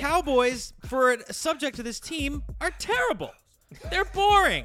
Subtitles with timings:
[0.00, 3.32] Cowboys, for a subject to this team, are terrible.
[3.90, 4.64] They're boring.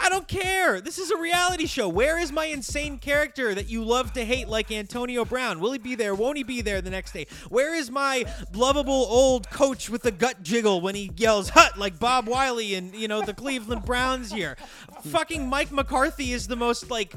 [0.00, 0.80] I don't care.
[0.80, 1.86] This is a reality show.
[1.86, 5.60] Where is my insane character that you love to hate, like Antonio Brown?
[5.60, 6.14] Will he be there?
[6.14, 7.26] Won't he be there the next day?
[7.50, 8.24] Where is my
[8.54, 12.94] lovable old coach with the gut jiggle when he yells "hut" like Bob Wylie and
[12.94, 14.56] you know the Cleveland Browns here?
[15.04, 17.14] Fucking Mike McCarthy is the most like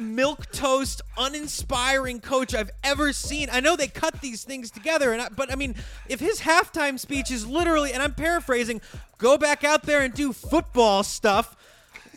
[0.00, 3.48] milk toast, uninspiring coach I've ever seen.
[3.52, 5.74] I know they cut these things together, and I, but I mean,
[6.08, 8.80] if his halftime speech is literally, and I'm paraphrasing,
[9.18, 11.56] go back out there and do football stuff.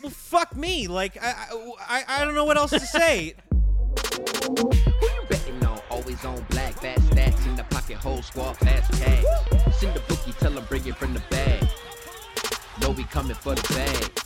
[0.02, 0.88] Well, fuck me.
[0.88, 1.48] Like I,
[1.80, 3.36] I, I don't know what else to say.
[4.48, 5.80] Who you betting on?
[5.90, 9.24] Always on black, fat stats in the pocket, whole squad, fast cash.
[9.76, 11.68] Send the bookie, tell him bring it from the bag.
[12.82, 14.24] Know we coming for the bag.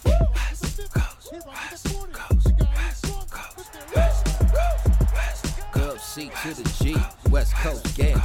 [6.18, 6.96] C to the G,
[7.30, 8.20] West Coast gang.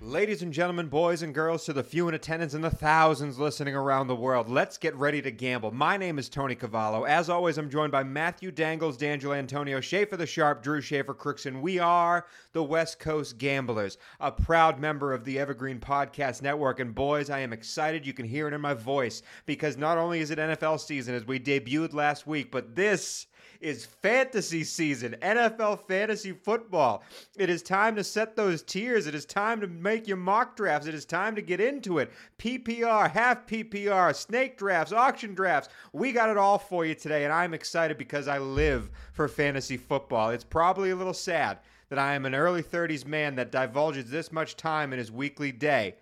[0.00, 3.74] Ladies and gentlemen, boys and girls, to the few in attendance and the thousands listening
[3.74, 5.72] around the world, let's get ready to gamble.
[5.72, 7.04] My name is Tony Cavallo.
[7.04, 11.60] As always, I'm joined by Matthew Dangles, D'Angelo Antonio, Schaefer the Sharp, Drew Schaefer Crookston.
[11.60, 16.80] We are the West Coast Gamblers, a proud member of the Evergreen Podcast Network.
[16.80, 18.06] And boys, I am excited.
[18.06, 21.26] You can hear it in my voice because not only is it NFL season as
[21.26, 23.26] we debuted last week, but this
[23.62, 27.04] is fantasy season, NFL fantasy football.
[27.38, 29.06] It is time to set those tiers.
[29.06, 30.86] It is time to make your mock drafts.
[30.86, 32.12] It is time to get into it.
[32.38, 35.68] PPR, half PPR, snake drafts, auction drafts.
[35.92, 39.76] We got it all for you today, and I'm excited because I live for fantasy
[39.76, 40.30] football.
[40.30, 44.32] It's probably a little sad that I am an early 30s man that divulges this
[44.32, 45.96] much time in his weekly day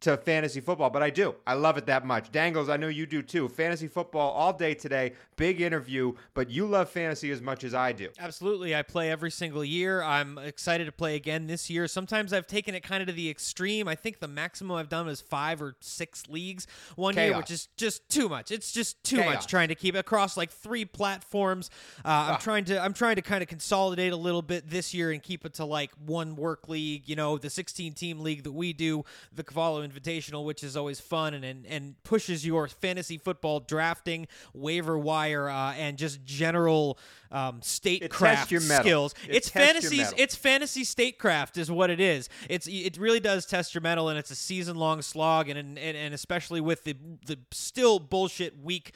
[0.00, 1.34] to fantasy football, but I do.
[1.46, 2.32] I love it that much.
[2.32, 3.48] Dangles, I know you do too.
[3.48, 5.12] Fantasy football all day today.
[5.36, 8.08] Big interview, but you love fantasy as much as I do.
[8.18, 8.74] Absolutely.
[8.74, 10.02] I play every single year.
[10.02, 11.86] I'm excited to play again this year.
[11.86, 13.88] Sometimes I've taken it kind of to the extreme.
[13.88, 17.68] I think the maximum I've done is five or six leagues one year, which is
[17.76, 18.50] just too much.
[18.50, 19.34] It's just too Chaos.
[19.34, 21.68] much trying to keep it across like three platforms.
[22.04, 22.38] Uh, I'm Ah.
[22.38, 25.44] trying to I'm trying to kind of consolidate a little bit this year and keep
[25.44, 29.04] it to like one work league, you know, the 16 team league that we do,
[29.32, 34.28] the Cavallo Invitational, which is always fun and and, and pushes your fantasy football drafting,
[34.54, 36.98] waiver wire, uh, and just general
[37.30, 39.14] um, statecraft your skills.
[39.28, 40.22] It it's tests your fantasy.
[40.22, 42.28] It's fantasy statecraft is what it is.
[42.48, 45.78] It's it really does test your mettle, and it's a season long slog, and, and
[45.78, 46.96] and especially with the
[47.26, 48.92] the still bullshit week.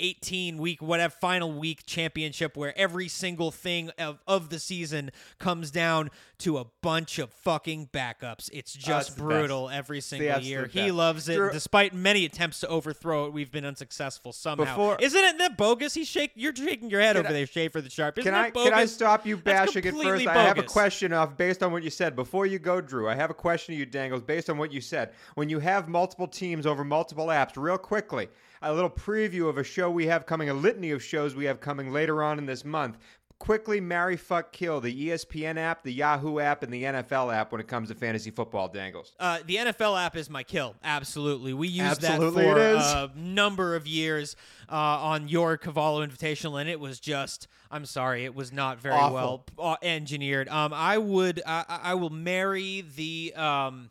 [0.00, 5.70] 18 week whatever final week championship where every single thing of, of the season comes
[5.70, 10.82] down to a bunch of fucking backups it's just the brutal every single year he
[10.86, 10.94] best.
[10.94, 15.24] loves it Drew- despite many attempts to overthrow it we've been unsuccessful somehow Before- isn't
[15.24, 18.18] it that bogus he shake you're shaking your head over I- there Schaefer the sharp
[18.18, 20.26] isn't Can I bogus can I stop you bashing it first?
[20.26, 22.14] I have a question off based on what you said.
[22.14, 24.80] Before you go, Drew, I have a question to you, Dangles, based on what you
[24.80, 25.12] said.
[25.34, 28.28] When you have multiple teams over multiple apps, real quickly,
[28.62, 31.60] a little preview of a show we have coming, a litany of shows we have
[31.60, 32.98] coming later on in this month.
[33.38, 37.60] Quickly, marry, fuck, kill the ESPN app, the Yahoo app, and the NFL app when
[37.60, 39.14] it comes to fantasy football, Dangles.
[39.20, 40.74] Uh, the NFL app is my kill.
[40.82, 44.34] Absolutely, we used Absolutely that for a number of years
[44.68, 47.46] uh, on your Cavallo Invitational, and it was just.
[47.70, 49.44] I'm sorry, it was not very Awful.
[49.58, 50.48] well uh, engineered.
[50.48, 53.34] Um, I would, I I will marry the.
[53.36, 53.90] Um,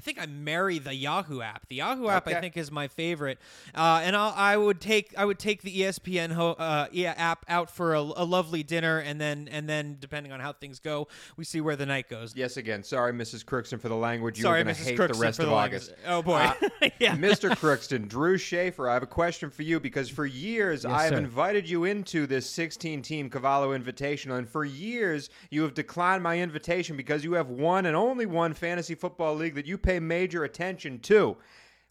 [0.00, 1.68] I think I marry the Yahoo app.
[1.68, 3.38] The Yahoo app, I think, is my favorite,
[3.74, 7.44] uh, and I'll, I would take I would take the ESPN ho- uh, yeah, app
[7.50, 11.06] out for a, a lovely dinner, and then and then depending on how things go,
[11.36, 12.34] we see where the night goes.
[12.34, 12.82] Yes, again.
[12.82, 13.44] Sorry, Mrs.
[13.44, 14.38] Crookston, for the language.
[14.38, 14.84] You Sorry, are going to Mrs.
[14.86, 15.88] hate Crookston, the rest for of the August.
[15.90, 16.08] language.
[16.08, 16.50] Oh boy,
[16.80, 17.14] Uh, yeah.
[17.16, 17.50] Mr.
[17.50, 21.18] Crookston, Drew Schaefer, I have a question for you because for years I have sir.
[21.18, 26.38] invited you into this 16 team Cavallo Invitational, and for years you have declined my
[26.38, 30.44] invitation because you have one and only one fantasy football league that you pay major
[30.44, 31.36] attention to.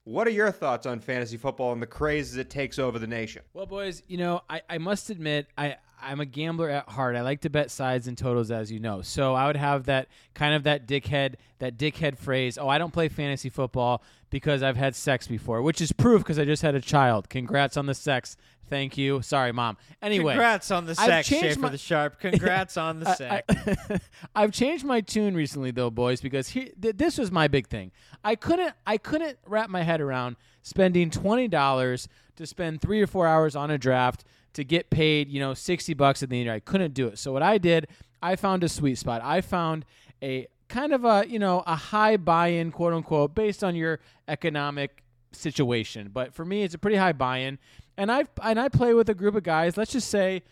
[0.05, 3.07] What are your thoughts on fantasy football and the craze as it takes over the
[3.07, 3.43] nation?
[3.53, 7.15] Well, boys, you know, I, I must admit, I, I'm a gambler at heart.
[7.15, 9.01] I like to bet sides and totals, as you know.
[9.01, 12.57] So I would have that kind of that dickhead, that dickhead phrase.
[12.57, 16.37] Oh, I don't play fantasy football because I've had sex before, which is proof because
[16.39, 17.29] I just had a child.
[17.29, 18.37] Congrats on the sex.
[18.69, 19.23] Thank you.
[19.23, 19.77] Sorry, mom.
[19.99, 22.19] Anyway, Congrats on the I've sex, changed Schaefer my- the Sharp.
[22.19, 23.43] Congrats on the sex.
[23.89, 23.99] I,
[24.35, 27.91] I've changed my tune recently, though, boys, because he, th- this was my big thing.
[28.23, 33.07] I couldn't, I couldn't wrap my head around spending twenty dollars to spend three or
[33.07, 34.23] four hours on a draft
[34.53, 36.51] to get paid, you know, sixty bucks at the end.
[36.51, 37.17] I couldn't do it.
[37.17, 37.87] So what I did,
[38.21, 39.21] I found a sweet spot.
[39.23, 39.83] I found
[40.21, 45.03] a kind of a, you know, a high buy-in, quote unquote, based on your economic
[45.31, 46.09] situation.
[46.13, 47.59] But for me, it's a pretty high buy-in,
[47.97, 49.75] and I and I play with a group of guys.
[49.75, 50.43] Let's just say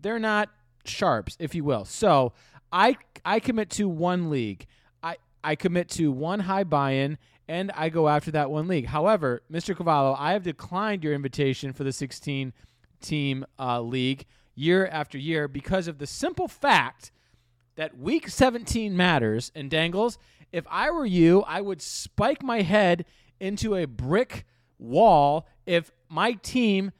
[0.00, 0.48] they're not
[0.84, 1.84] sharps, if you will.
[1.84, 2.32] So
[2.72, 4.66] I I commit to one league.
[5.02, 7.18] I I commit to one high buy-in
[7.48, 8.86] and I go after that one league.
[8.86, 9.76] However, Mr.
[9.76, 12.52] Cavallo, I have declined your invitation for the 16
[13.00, 14.24] team uh, league
[14.54, 17.10] year after year because of the simple fact
[17.76, 19.52] that week 17 matters.
[19.54, 20.18] And Dangles,
[20.52, 23.04] if I were you, I would spike my head
[23.40, 24.44] into a brick
[24.78, 26.92] wall if my team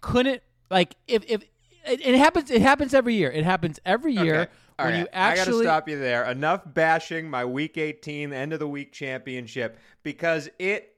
[0.00, 1.42] couldn't like if if
[1.84, 3.30] it, it happens it happens every year.
[3.30, 4.50] It happens every year Okay.
[4.78, 4.98] When right.
[5.00, 6.24] you actually I gotta stop you there.
[6.24, 10.94] Enough bashing my Week 18 end of the week championship because it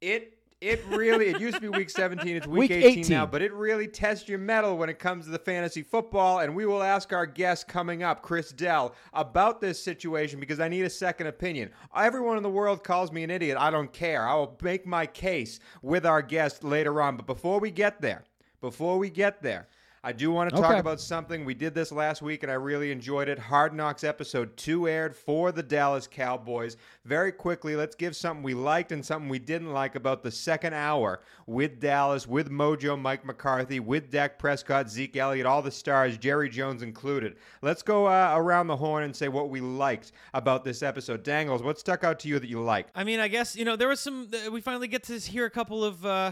[0.00, 2.34] it it really it used to be Week 17.
[2.34, 3.10] It's Week, Week 18, 18.
[3.10, 6.40] now, but it really tests your mettle when it comes to the fantasy football.
[6.40, 10.68] And we will ask our guest coming up, Chris Dell, about this situation because I
[10.68, 11.70] need a second opinion.
[11.94, 13.58] Everyone in the world calls me an idiot.
[13.60, 14.26] I don't care.
[14.26, 17.16] I will make my case with our guest later on.
[17.16, 18.24] But before we get there,
[18.62, 19.68] before we get there.
[20.06, 20.78] I do want to talk Okay.
[20.78, 21.44] about something.
[21.44, 23.40] We did this last week and I really enjoyed it.
[23.40, 26.76] Hard Knocks episode 2 aired for the Dallas Cowboys.
[27.04, 30.74] Very quickly, let's give something we liked and something we didn't like about the second
[30.74, 36.16] hour with Dallas, with Mojo Mike McCarthy, with Dak Prescott, Zeke Elliott, all the stars,
[36.16, 37.34] Jerry Jones included.
[37.60, 41.24] Let's go uh, around the horn and say what we liked about this episode.
[41.24, 42.92] Dangles, what stuck out to you that you liked?
[42.94, 44.28] I mean, I guess you know there was some.
[44.32, 46.30] uh, We finally get to hear a couple of, uh,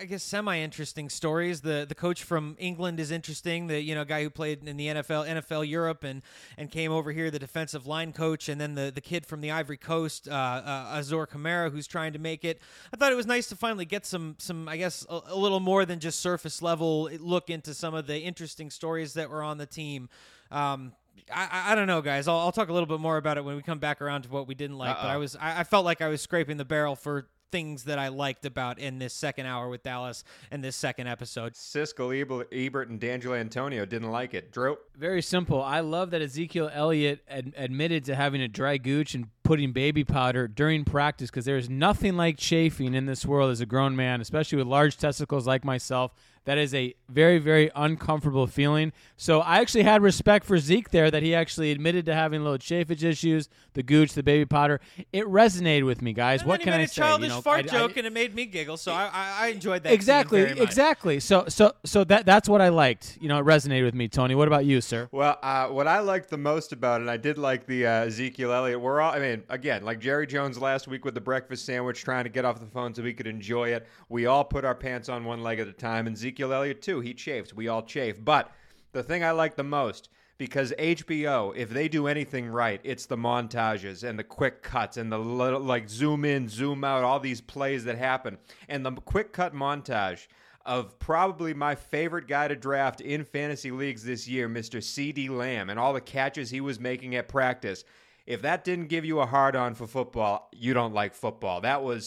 [0.00, 1.62] I guess, semi-interesting stories.
[1.62, 3.66] The the coach from England is interesting.
[3.66, 6.22] The you know guy who played in the NFL, NFL Europe, and
[6.58, 9.50] and came over here, the defensive line coach, and then the the kid from the
[9.50, 12.60] Ivory Coast, uh, uh, Azur Kamara, who's trying to make it.
[12.92, 15.60] I thought it was nice to finally get some some, I guess, a, a little
[15.60, 19.58] more than just surface level look into some of the interesting stories that were on
[19.58, 20.08] the team.
[20.50, 20.92] Um,
[21.32, 22.26] I, I- don't know, guys.
[22.28, 24.28] I'll, I'll talk a little bit more about it when we come back around to
[24.30, 24.96] what we didn't like.
[24.96, 27.98] But I was I, I felt like I was scraping the barrel for things that
[27.98, 31.54] I liked about in this second hour with Dallas and this second episode.
[31.54, 34.52] Siskel, Ebert, Ebert and D'Angelo Antonio didn't like it.
[34.52, 34.78] Drew?
[34.96, 35.62] Very simple.
[35.62, 40.04] I love that Ezekiel Elliott ad- admitted to having a dry gooch and putting baby
[40.04, 43.96] powder during practice because there is nothing like chafing in this world as a grown
[43.96, 46.12] man, especially with large testicles like myself.
[46.46, 48.92] That is a very, very uncomfortable feeling.
[49.16, 52.56] So I actually had respect for Zeke there that he actually admitted to having little
[52.58, 54.80] chafage issues, the gooch, the baby powder.
[55.12, 56.40] It resonated with me, guys.
[56.40, 57.02] And what then can he made I a say?
[57.02, 58.78] childish You know, fart I- I- joke, and it made me giggle.
[58.78, 59.90] So I, I, I enjoyed that.
[59.90, 60.62] scene exactly, very much.
[60.68, 61.20] exactly.
[61.20, 63.18] So, so, so that that's what I liked.
[63.20, 64.34] You know, it resonated with me, Tony.
[64.34, 65.08] What about you, sir?
[65.12, 68.50] Well, uh, what I liked the most about it, I did like the uh, Ezekiel
[68.52, 68.80] Elliott.
[68.80, 72.24] We're all, I mean, again, like Jerry Jones last week with the breakfast sandwich, trying
[72.24, 73.86] to get off the phone so we could enjoy it.
[74.08, 77.00] We all put our pants on one leg at a time, and Ezekiel Elliott too.
[77.00, 77.54] He chafed.
[77.54, 78.24] We all chafe.
[78.24, 78.52] But
[78.92, 80.08] the thing I like the most.
[80.38, 85.12] Because HBO, if they do anything right, it's the montages and the quick cuts and
[85.12, 88.38] the little, like zoom in, zoom out, all these plays that happen.
[88.66, 90.28] And the quick cut montage
[90.64, 94.78] of probably my favorite guy to draft in fantasy leagues this year, Mr.
[94.78, 97.84] CeeDee Lamb, and all the catches he was making at practice.
[98.26, 101.60] If that didn't give you a hard on for football, you don't like football.
[101.60, 102.06] That was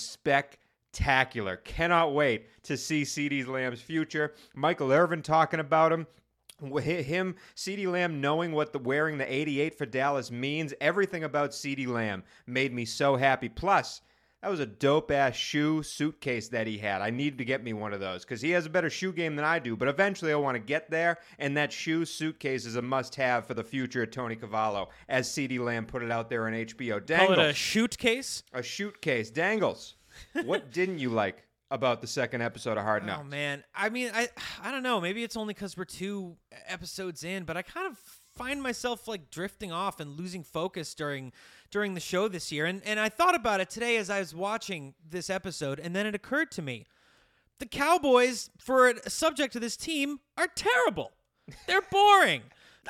[0.94, 1.58] spectacular.
[1.58, 4.34] Cannot wait to see CeeDee Lamb's future.
[4.56, 6.08] Michael Irvin talking about him.
[6.62, 11.88] Him, CeeDee Lamb, knowing what the wearing the 88 for Dallas means, everything about CeeDee
[11.88, 13.50] Lamb made me so happy.
[13.50, 14.02] Plus,
[14.42, 17.02] that was a dope ass shoe suitcase that he had.
[17.02, 19.36] I need to get me one of those because he has a better shoe game
[19.36, 19.76] than I do.
[19.76, 23.46] But eventually, I want to get there, and that shoe suitcase is a must have
[23.46, 27.06] for the future of Tony Cavallo, as CeeDee Lamb put it out there on HBO.
[27.06, 28.44] Call it a shoot case.
[28.54, 29.30] a shoot case.
[29.32, 29.96] Dangles,
[30.46, 33.22] what didn't you like about the second episode of Hard Knock?
[33.22, 34.30] Oh man, I mean, I
[34.62, 35.02] I don't know.
[35.02, 37.98] Maybe it's only because we're two episodes in, but I kind of
[38.36, 41.32] find myself like drifting off and losing focus during
[41.72, 42.66] during the show this year.
[42.66, 46.06] And and I thought about it today as I was watching this episode, and then
[46.06, 46.86] it occurred to me,
[47.60, 51.12] the Cowboys, for a subject to this team, are terrible.
[51.68, 52.44] They're boring.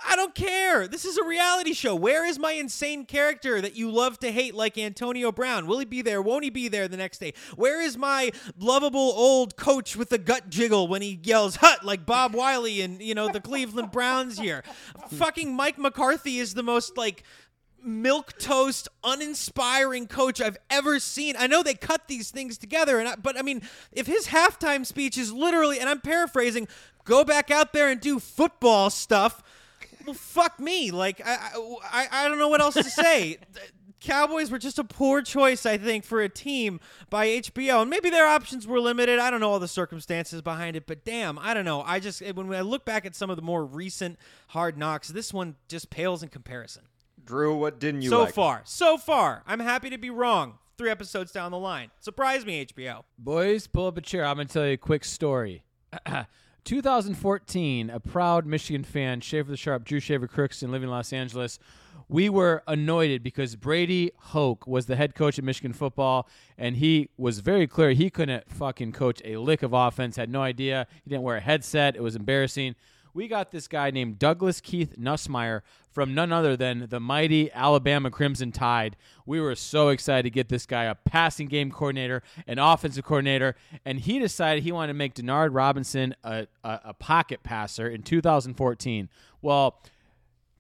[0.08, 0.88] I don't care.
[0.88, 1.94] This is a reality show.
[1.96, 5.68] Where is my insane character that you love to hate, like Antonio Brown?
[5.68, 6.22] Will he be there?
[6.22, 7.34] Won't he be there the next day?
[7.56, 12.06] Where is my lovable old coach with the gut jiggle when he yells "hut" like
[12.06, 14.64] Bob Wylie and you know the Cleveland Browns here?
[15.12, 17.24] Fucking Mike McCarthy is the most like
[17.84, 21.36] milk toast, uninspiring coach I've ever seen.
[21.38, 24.86] I know they cut these things together, and I, but I mean, if his halftime
[24.86, 26.68] speech is literally, and I'm paraphrasing,
[27.04, 29.44] go back out there and do football stuff.
[30.06, 30.92] Well, fuck me.
[30.92, 31.52] Like I,
[31.92, 33.38] I, I don't know what else to say.
[34.04, 38.10] Cowboys were just a poor choice, I think, for a team by HBO, and maybe
[38.10, 39.18] their options were limited.
[39.18, 41.84] I don't know all the circumstances behind it, but damn, I don't know.
[41.84, 44.20] I just when I look back at some of the more recent
[44.50, 46.84] Hard Knocks, this one just pales in comparison
[47.24, 48.34] Drew, what didn't you so like?
[48.34, 48.62] far.
[48.66, 49.42] So far.
[49.48, 50.58] I'm happy to be wrong.
[50.78, 51.92] Three episodes down the line.
[52.00, 53.04] Surprise me, HBO.
[53.18, 54.26] Boys, pull up a chair.
[54.26, 55.64] I'm going to tell you a quick story.
[56.64, 61.60] 2014, a proud Michigan fan, Schaefer the Sharp, Drew Schaefer Crookston, living in Los Angeles,
[62.10, 66.28] we were annoyed because Brady Hoke was the head coach of Michigan football,
[66.58, 70.16] and he was very clear he couldn't fucking coach a lick of offense.
[70.16, 70.88] Had no idea.
[71.04, 71.96] He didn't wear a headset.
[71.96, 72.76] It was embarrassing.
[73.14, 78.10] We got this guy named Douglas Keith Nussmeier from none other than the mighty Alabama
[78.10, 78.96] Crimson Tide.
[79.26, 83.56] We were so excited to get this guy a passing game coordinator, an offensive coordinator,
[83.86, 88.02] and he decided he wanted to make Denard Robinson a, a, a pocket passer in
[88.02, 89.10] 2014.
[89.44, 89.80] Well,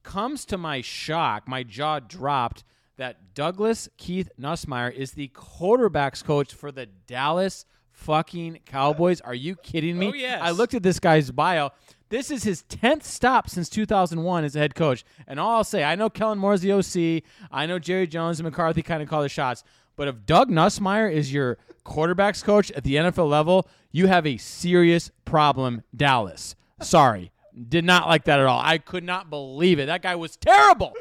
[0.03, 2.63] comes to my shock, my jaw dropped
[2.97, 9.21] that Douglas Keith Nussmeier is the quarterbacks coach for the Dallas fucking Cowboys.
[9.21, 10.09] Are you kidding me?
[10.09, 10.39] Oh, yes.
[10.43, 11.71] I looked at this guy's bio.
[12.09, 15.03] This is his 10th stop since 2001 as a head coach.
[15.27, 17.23] And all I'll say, I know Kellen Moore's the OC.
[17.51, 19.63] I know Jerry Jones and McCarthy kind of call the shots.
[19.95, 24.37] But if Doug Nussmeier is your quarterbacks coach at the NFL level, you have a
[24.37, 26.55] serious problem, Dallas.
[26.81, 27.31] Sorry.
[27.69, 28.59] Did not like that at all.
[28.63, 29.85] I could not believe it.
[29.85, 30.93] That guy was terrible.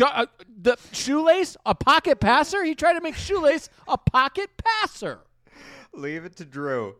[0.00, 0.26] Uh,
[0.62, 2.64] the shoelace, a pocket passer.
[2.64, 5.20] He tried to make shoelace a pocket passer.
[5.92, 6.94] Leave it to Drew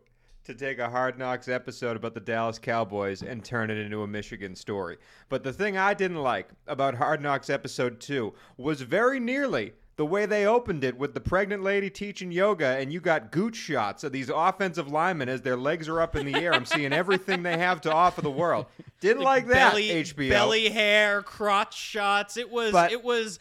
[0.51, 4.07] to take a Hard Knocks episode about the Dallas Cowboys and turn it into a
[4.07, 4.97] Michigan story.
[5.29, 10.05] But the thing I didn't like about Hard Knocks episode 2 was very nearly the
[10.05, 14.03] way they opened it with the pregnant lady teaching yoga and you got gooch shots
[14.03, 16.53] of these offensive linemen as their legs are up in the air.
[16.53, 18.65] I'm seeing everything they have to offer the world.
[18.99, 20.29] Didn't like that belly, HBO.
[20.29, 22.35] belly hair, crotch shots.
[22.35, 22.71] It was.
[22.71, 23.39] But- it was.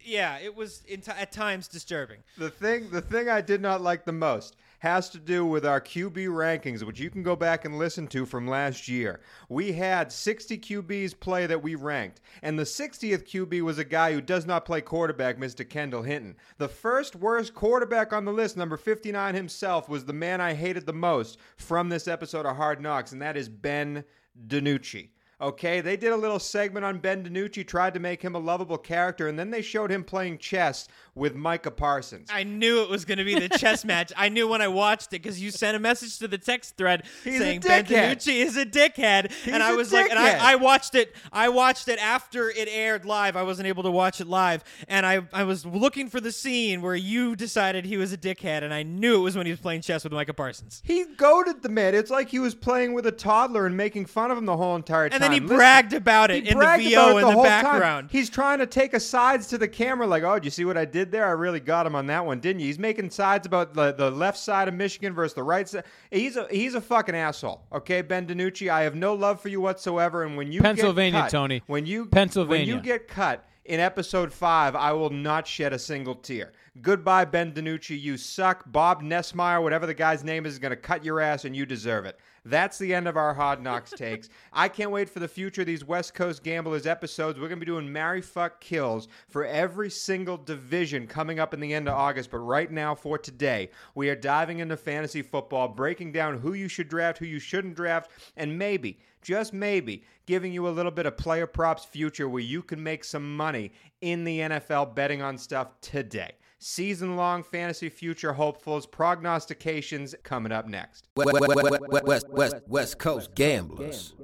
[0.00, 2.18] Yeah, it was t- at times disturbing.
[2.38, 5.80] The thing, the thing I did not like the most has to do with our
[5.80, 9.20] QB rankings, which you can go back and listen to from last year.
[9.48, 14.12] We had 60 QBs play that we ranked, and the 60th QB was a guy
[14.12, 15.68] who does not play quarterback, Mr.
[15.68, 16.36] Kendall Hinton.
[16.58, 20.86] The first worst quarterback on the list, number 59 himself, was the man I hated
[20.86, 24.04] the most from this episode of Hard Knocks, and that is Ben
[24.46, 25.10] DiNucci.
[25.40, 28.76] Okay, they did a little segment on Ben DiNucci, tried to make him a lovable
[28.76, 32.28] character, and then they showed him playing chess with Micah Parsons.
[32.32, 34.12] I knew it was going to be the chess match.
[34.16, 37.04] I knew when I watched it because you sent a message to the text thread
[37.24, 38.16] He's saying Ben dickhead.
[38.16, 40.18] DiNucci is a dickhead, He's and I was like, and.
[40.18, 41.14] I, I watched it.
[41.32, 43.36] I watched it after it aired live.
[43.36, 46.80] I wasn't able to watch it live, and I I was looking for the scene
[46.82, 49.60] where you decided he was a dickhead, and I knew it was when he was
[49.60, 50.82] playing chess with Micah Parsons.
[50.84, 51.94] He goaded the man.
[51.94, 54.76] It's like he was playing with a toddler and making fun of him the whole
[54.76, 55.16] entire time.
[55.16, 57.62] And then he Listen, bragged about it in the VO in the the whole time.
[57.64, 58.08] background.
[58.12, 60.76] He's trying to take a sides to the camera, like, "Oh, did you see what
[60.78, 61.26] I did there?
[61.26, 64.10] I really got him on that one, didn't you?" He's making sides about the, the
[64.10, 65.84] left side of Michigan versus the right side.
[66.10, 67.62] He's a he's a fucking asshole.
[67.72, 70.24] Okay, Ben DiNucci, I have no love for you whatsoever.
[70.24, 71.62] And when you get Pennsylvania, cut- Tony.
[71.66, 72.74] when you Pennsylvania.
[72.74, 76.52] when you get cut in episode five, I will not shed a single tear.
[76.80, 78.00] Goodbye, Ben DiNucci.
[78.00, 78.64] You suck.
[78.70, 81.66] Bob Nessmeyer, whatever the guy's name is, is going to cut your ass, and you
[81.66, 82.18] deserve it.
[82.48, 84.30] That's the end of our Hard Knocks takes.
[84.54, 87.38] I can't wait for the future of these West Coast Gamblers episodes.
[87.38, 91.60] We're going to be doing Marry, Fuck, Kills for every single division coming up in
[91.60, 92.30] the end of August.
[92.30, 96.68] But right now, for today, we are diving into fantasy football, breaking down who you
[96.68, 101.04] should draft, who you shouldn't draft, and maybe, just maybe, giving you a little bit
[101.04, 105.36] of player props future where you can make some money in the NFL betting on
[105.36, 106.32] stuff today.
[106.60, 111.06] Season long fantasy future hopefuls, prognostications coming up next.
[111.14, 114.14] West, West, West, West, West, West Coast Gamblers.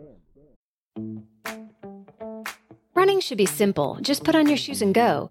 [2.94, 3.98] Running should be simple.
[4.00, 5.30] Just put on your shoes and go.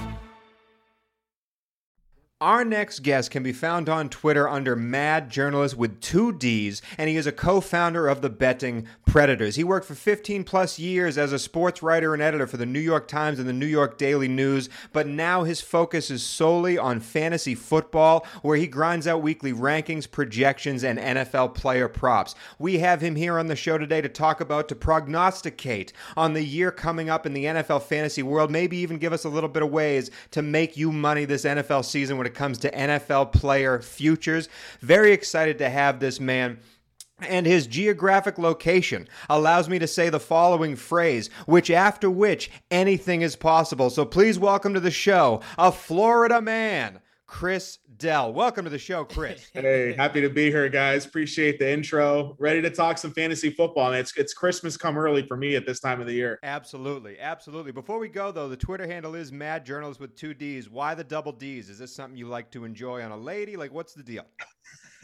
[2.41, 7.07] Our next guest can be found on Twitter under Mad Journalist with two D's, and
[7.07, 9.57] he is a co founder of the Betting Predators.
[9.57, 12.79] He worked for 15 plus years as a sports writer and editor for the New
[12.79, 16.99] York Times and the New York Daily News, but now his focus is solely on
[16.99, 22.33] fantasy football, where he grinds out weekly rankings, projections, and NFL player props.
[22.57, 26.43] We have him here on the show today to talk about, to prognosticate on the
[26.43, 29.61] year coming up in the NFL fantasy world, maybe even give us a little bit
[29.61, 33.81] of ways to make you money this NFL season when it comes to NFL player
[33.81, 34.49] futures.
[34.81, 36.59] Very excited to have this man
[37.21, 43.21] and his geographic location allows me to say the following phrase, which after which anything
[43.21, 43.89] is possible.
[43.89, 48.33] So please welcome to the show a Florida man, Chris Dell.
[48.33, 49.47] Welcome to the show, Chris.
[49.53, 51.05] Hey, happy to be here, guys.
[51.05, 52.35] Appreciate the intro.
[52.39, 53.91] Ready to talk some fantasy football.
[53.91, 56.39] And it's it's Christmas come early for me at this time of the year.
[56.41, 57.71] Absolutely, absolutely.
[57.71, 60.67] Before we go though, the Twitter handle is Mad Journalist with two D's.
[60.67, 61.69] Why the double D's?
[61.69, 63.55] Is this something you like to enjoy on a lady?
[63.55, 64.25] Like, what's the deal?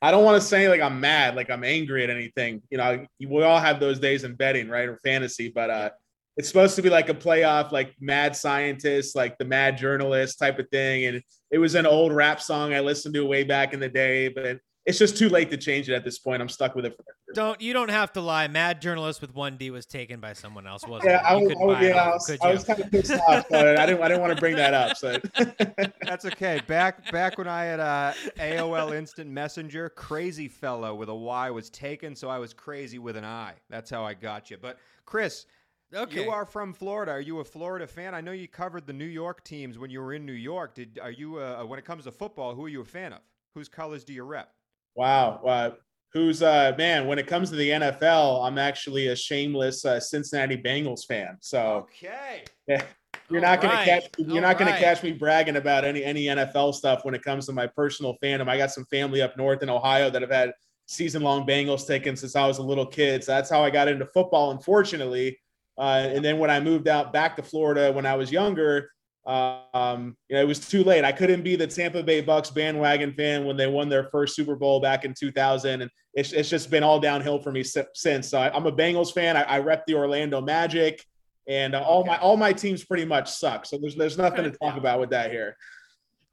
[0.00, 2.62] I don't want to say like I'm mad, like I'm angry at anything.
[2.70, 5.50] You know, we all have those days in betting, right, or fantasy.
[5.52, 5.90] But uh,
[6.38, 10.60] it's supposed to be like a playoff, like mad scientist, like the mad journalist type
[10.60, 11.06] of thing.
[11.06, 14.28] And it was an old rap song I listened to way back in the day,
[14.28, 16.40] but it's just too late to change it at this point.
[16.40, 16.96] I'm stuck with it.
[16.96, 17.10] Forever.
[17.34, 18.46] Don't you don't have to lie.
[18.46, 21.24] Mad journalist with one D was taken by someone else, wasn't Yeah, it?
[21.24, 23.84] I was, I was, yeah, I was, I was kind of pissed off, but I
[23.84, 24.96] didn't, I didn't want to bring that up.
[24.96, 25.18] So
[26.02, 26.62] That's okay.
[26.68, 31.68] Back back when I had uh, AOL Instant Messenger, crazy fellow with a Y was
[31.68, 33.54] taken, so I was crazy with an I.
[33.68, 34.56] That's how I got you.
[34.56, 35.46] But Chris,
[35.94, 36.24] Okay.
[36.24, 37.12] you are from Florida.
[37.12, 38.14] Are you a Florida fan?
[38.14, 40.74] I know you covered the New York teams when you were in New York.
[40.74, 42.54] Did are you uh, when it comes to football?
[42.54, 43.20] Who are you a fan of?
[43.54, 44.52] Whose colors do you rep?
[44.94, 45.40] Wow.
[45.44, 45.70] Uh,
[46.12, 47.06] who's uh man?
[47.06, 51.38] When it comes to the NFL, I'm actually a shameless uh, Cincinnati Bengals fan.
[51.40, 52.44] So Okay.
[52.66, 52.82] yeah,
[53.30, 53.84] you're All not going right.
[53.86, 54.78] to catch you're All not going right.
[54.78, 58.14] to catch me bragging about any any NFL stuff when it comes to my personal
[58.22, 58.46] fandom.
[58.48, 60.52] I got some family up north in Ohio that have had
[60.84, 63.24] season long Bengals tickets since I was a little kid.
[63.24, 64.50] So that's how I got into football.
[64.50, 65.38] Unfortunately,
[65.78, 68.90] uh, and then when I moved out back to Florida when I was younger.
[69.26, 71.04] Um, you know, it was too late.
[71.04, 74.56] I couldn't be the Tampa Bay Bucks bandwagon fan when they won their first Super
[74.56, 78.30] Bowl back in 2000, and it's, it's just been all downhill for me since.
[78.30, 79.36] So I, I'm a Bengals fan.
[79.36, 81.04] I, I rep the Orlando Magic,
[81.46, 83.66] and uh, all my all my teams pretty much suck.
[83.66, 85.56] So there's there's nothing to talk about with that here.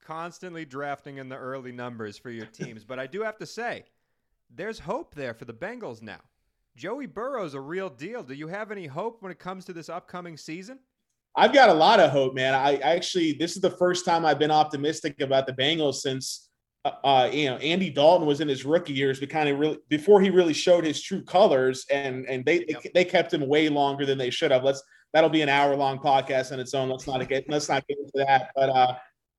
[0.06, 3.84] Constantly drafting in the early numbers for your teams, but I do have to say,
[4.54, 6.22] there's hope there for the Bengals now.
[6.76, 8.24] Joey Burrow's a real deal.
[8.24, 10.80] Do you have any hope when it comes to this upcoming season?
[11.36, 12.54] I've got a lot of hope, man.
[12.54, 16.50] I, I actually this is the first time I've been optimistic about the Bengals since
[16.86, 19.78] uh, uh, you know Andy Dalton was in his rookie years, but kind of really
[19.90, 22.84] before he really showed his true colors, and and they Yep.
[22.94, 24.64] they kept him way longer than they should have.
[24.64, 24.82] Let's
[25.14, 26.90] that'll be an hour long podcast on its own.
[26.90, 28.52] Let's not get let's not get into that.
[28.56, 28.96] But uh,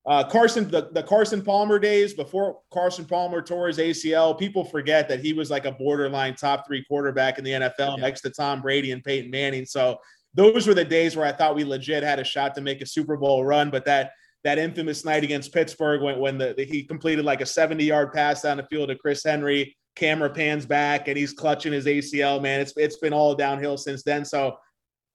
[0.07, 5.09] uh, Carson the, the Carson Palmer days before Carson Palmer tore his ACL, people forget
[5.09, 8.03] that he was like a borderline top three quarterback in the NFL Yeah.
[8.03, 9.65] next to Tom Brady and Peyton Manning.
[9.65, 9.97] So
[10.33, 12.85] those were the days where I thought we legit had a shot to make a
[12.85, 13.69] Super Bowl run.
[13.69, 14.11] But that
[14.43, 18.13] that infamous night against Pittsburgh when when the, the- he completed like a 70 yard
[18.13, 22.41] pass down the field to Chris Henry, camera pans back and he's clutching his ACL.
[22.41, 24.23] Man, it's it's been all downhill since then.
[24.23, 24.57] So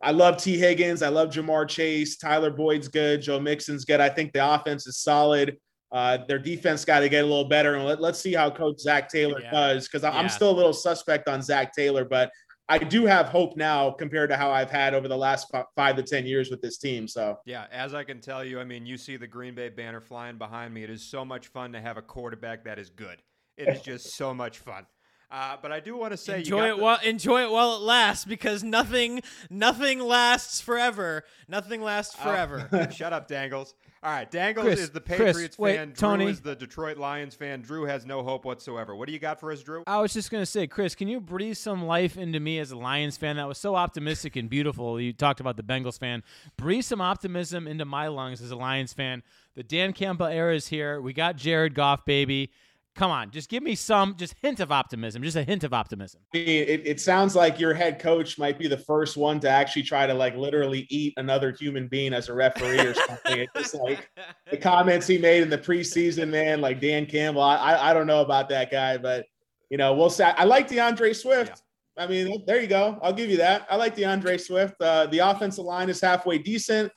[0.02, 1.02] I love Tee Higgins.
[1.02, 2.16] I love Ja'Marr Chase.
[2.16, 3.22] Tyler Boyd's good.
[3.22, 4.00] Joe Mixon's good.
[4.00, 5.56] I think the offense is solid.
[5.92, 8.80] Uh, their defense got to get a little better, and let, let's see how Coach
[8.80, 9.50] Zac Taylor Yeah.
[9.50, 9.86] does.
[9.86, 10.26] Because I'm Yeah.
[10.28, 12.30] still a little suspect on Zac Taylor, but
[12.68, 16.02] I do have hope now compared to how I've had over the last five to
[16.02, 17.06] ten years with this team.
[17.06, 20.00] So Yeah, as I can tell you, I mean, you see the Green Bay banner
[20.00, 20.82] flying behind me.
[20.82, 23.20] It is so much fun to have a quarterback that is good.
[23.58, 24.86] It is just so much fun.
[25.32, 27.50] Uh, but I do want to say, you enjoy got it the- while enjoy it
[27.50, 31.24] while it lasts because nothing nothing lasts forever.
[31.48, 32.88] Nothing lasts Oh, forever.
[32.94, 33.74] shut up, Dangles.
[34.04, 35.86] All right, Dangles Chris, is the Chris, Patriots wait, fan.
[35.88, 36.26] Drew Tony.
[36.26, 37.60] is the Detroit Lions fan.
[37.62, 38.96] Drew has no hope whatsoever.
[38.96, 39.84] What do you got for us, Drew?
[39.86, 42.76] I was just gonna say, Chris, can you breathe some life into me as a
[42.76, 43.36] Lions fan?
[43.36, 45.00] That was so optimistic and beautiful.
[45.00, 46.24] You talked about the Bengals fan.
[46.58, 49.22] Breathe some optimism into my lungs as a Lions fan.
[49.54, 51.00] The Dan Campbell era is here.
[51.00, 52.50] We got Jared Goff, baby.
[52.94, 56.20] Come on, just give me some, just hint of optimism, just a hint of optimism.
[56.34, 59.48] I mean, it, it sounds like your head coach might be the first one to
[59.48, 63.38] actually try to like literally eat another human being as a referee or something.
[63.38, 64.10] It's just like
[64.50, 67.40] the comments he made in the preseason, man, like Dan Campbell.
[67.40, 69.24] I, I, I don't know about that guy, but
[69.70, 71.62] you know, we'll say I like D'Andre Swift.
[71.96, 72.98] I mean, there you go.
[73.02, 73.66] I'll give you that.
[73.70, 74.74] I like D'Andre Swift.
[74.80, 76.92] Uh, the offensive line is halfway decent.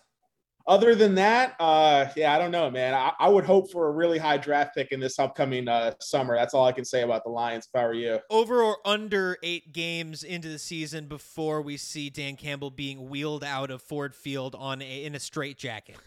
[0.68, 2.96] Other than that, uh, yeah, I don't know, man.
[2.96, 6.36] I, I would hope for a really high draft pick in this upcoming uh, summer.
[6.36, 8.20] That's all I can say about the Lions if I were you.
[8.32, 13.44] Over or under eight games into the season before we see Dan Campbell being wheeled
[13.44, 15.98] out of Ford Field on a, in a straitjacket.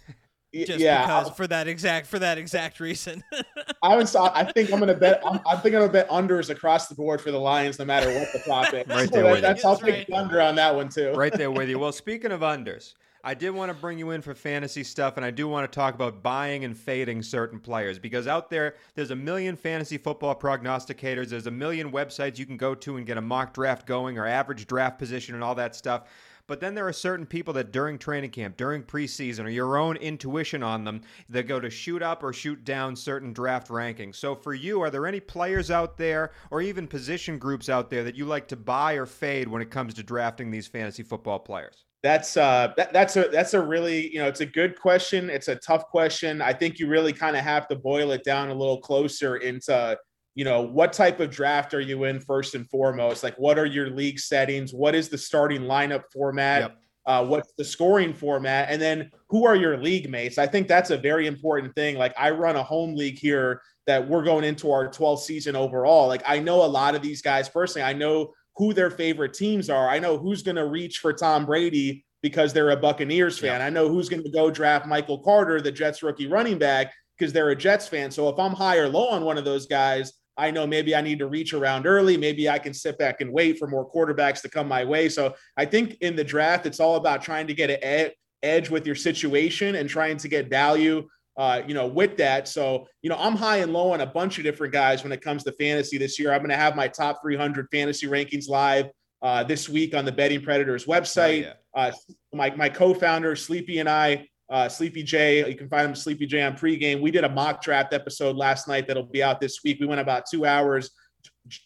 [0.54, 3.22] Y- just yeah, because I- for that exact for that exact reason.
[3.82, 4.16] I haven't.
[4.16, 5.20] I think I'm gonna bet.
[5.22, 8.32] I'm, I'm I'm gonna bet unders across the board for the Lions, no matter what
[8.32, 8.86] the topic.
[8.88, 8.96] is.
[8.96, 9.42] Right So there that- with you.
[9.42, 11.12] that's I'll take the under on that one too.
[11.12, 11.78] right there with you.
[11.78, 12.94] Well, speaking of unders,
[13.28, 15.76] I did want to bring you in for fantasy stuff, and I do want to
[15.76, 20.34] talk about buying and fading certain players because out there, there's a million fantasy football
[20.34, 21.28] prognosticators.
[21.28, 24.24] There's a million websites you can go to and get a mock draft going or
[24.24, 26.04] average draft position and all that stuff.
[26.46, 29.96] But then there are certain people that during training camp, during preseason, or your own
[29.98, 34.16] intuition on them, that go to shoot up or shoot down certain draft rankings.
[34.16, 38.04] So for you, are there any players out there or even position groups out there
[38.04, 41.38] that you like to buy or fade when it comes to drafting these fantasy football
[41.38, 41.84] players?
[42.02, 45.30] That's uh that, that's a that's a really you know it's a good question.
[45.30, 46.40] It's a tough question.
[46.40, 49.98] I think you really kind of have to boil it down a little closer into
[50.34, 53.24] you know what type of draft are you in first and foremost.
[53.24, 54.72] Like what are your league settings?
[54.72, 56.62] What is the starting lineup format?
[56.62, 56.78] Yep.
[57.06, 58.68] Uh, what's the scoring format?
[58.70, 60.36] And then who are your league mates?
[60.36, 61.96] I think that's a very important thing.
[61.96, 66.06] Like I run a home league here that we're going into our 12th season overall.
[66.06, 67.88] Like I know a lot of these guys personally.
[67.88, 69.88] I know who their favorite teams are.
[69.88, 73.62] I know who's going to reach for Tom Brady because they're a Buccaneers fan.
[73.62, 77.32] I know who's going to go draft Michael Carter, the Jets rookie running back, because
[77.32, 78.10] they're a Jets fan.
[78.10, 81.00] So if I'm high or low on one of those guys, I know maybe I
[81.00, 82.16] need to reach around early.
[82.16, 85.08] Maybe I can sit back and wait for more quarterbacks to come my way.
[85.08, 88.70] So I think in the draft, it's all about trying to get an ed- edge
[88.70, 91.08] with your situation and trying to get value.
[91.38, 92.48] Uh, you know, with that.
[92.48, 95.20] So, you know, I'm high and low on a bunch of different guys when it
[95.20, 96.32] comes to fantasy this year.
[96.32, 98.86] I'm going to have my top 300 fantasy rankings live
[99.22, 101.42] uh, this week on the Betting Predators website.
[101.42, 101.52] yeah.
[101.74, 101.92] Uh,
[102.34, 106.42] my, my co-founder Sleepy and I, uh, Sleepy J, you can find him Sleepy J
[106.42, 107.00] on pregame.
[107.00, 109.78] We did a mock draft episode last night that'll be out this week.
[109.78, 110.90] We went about two hours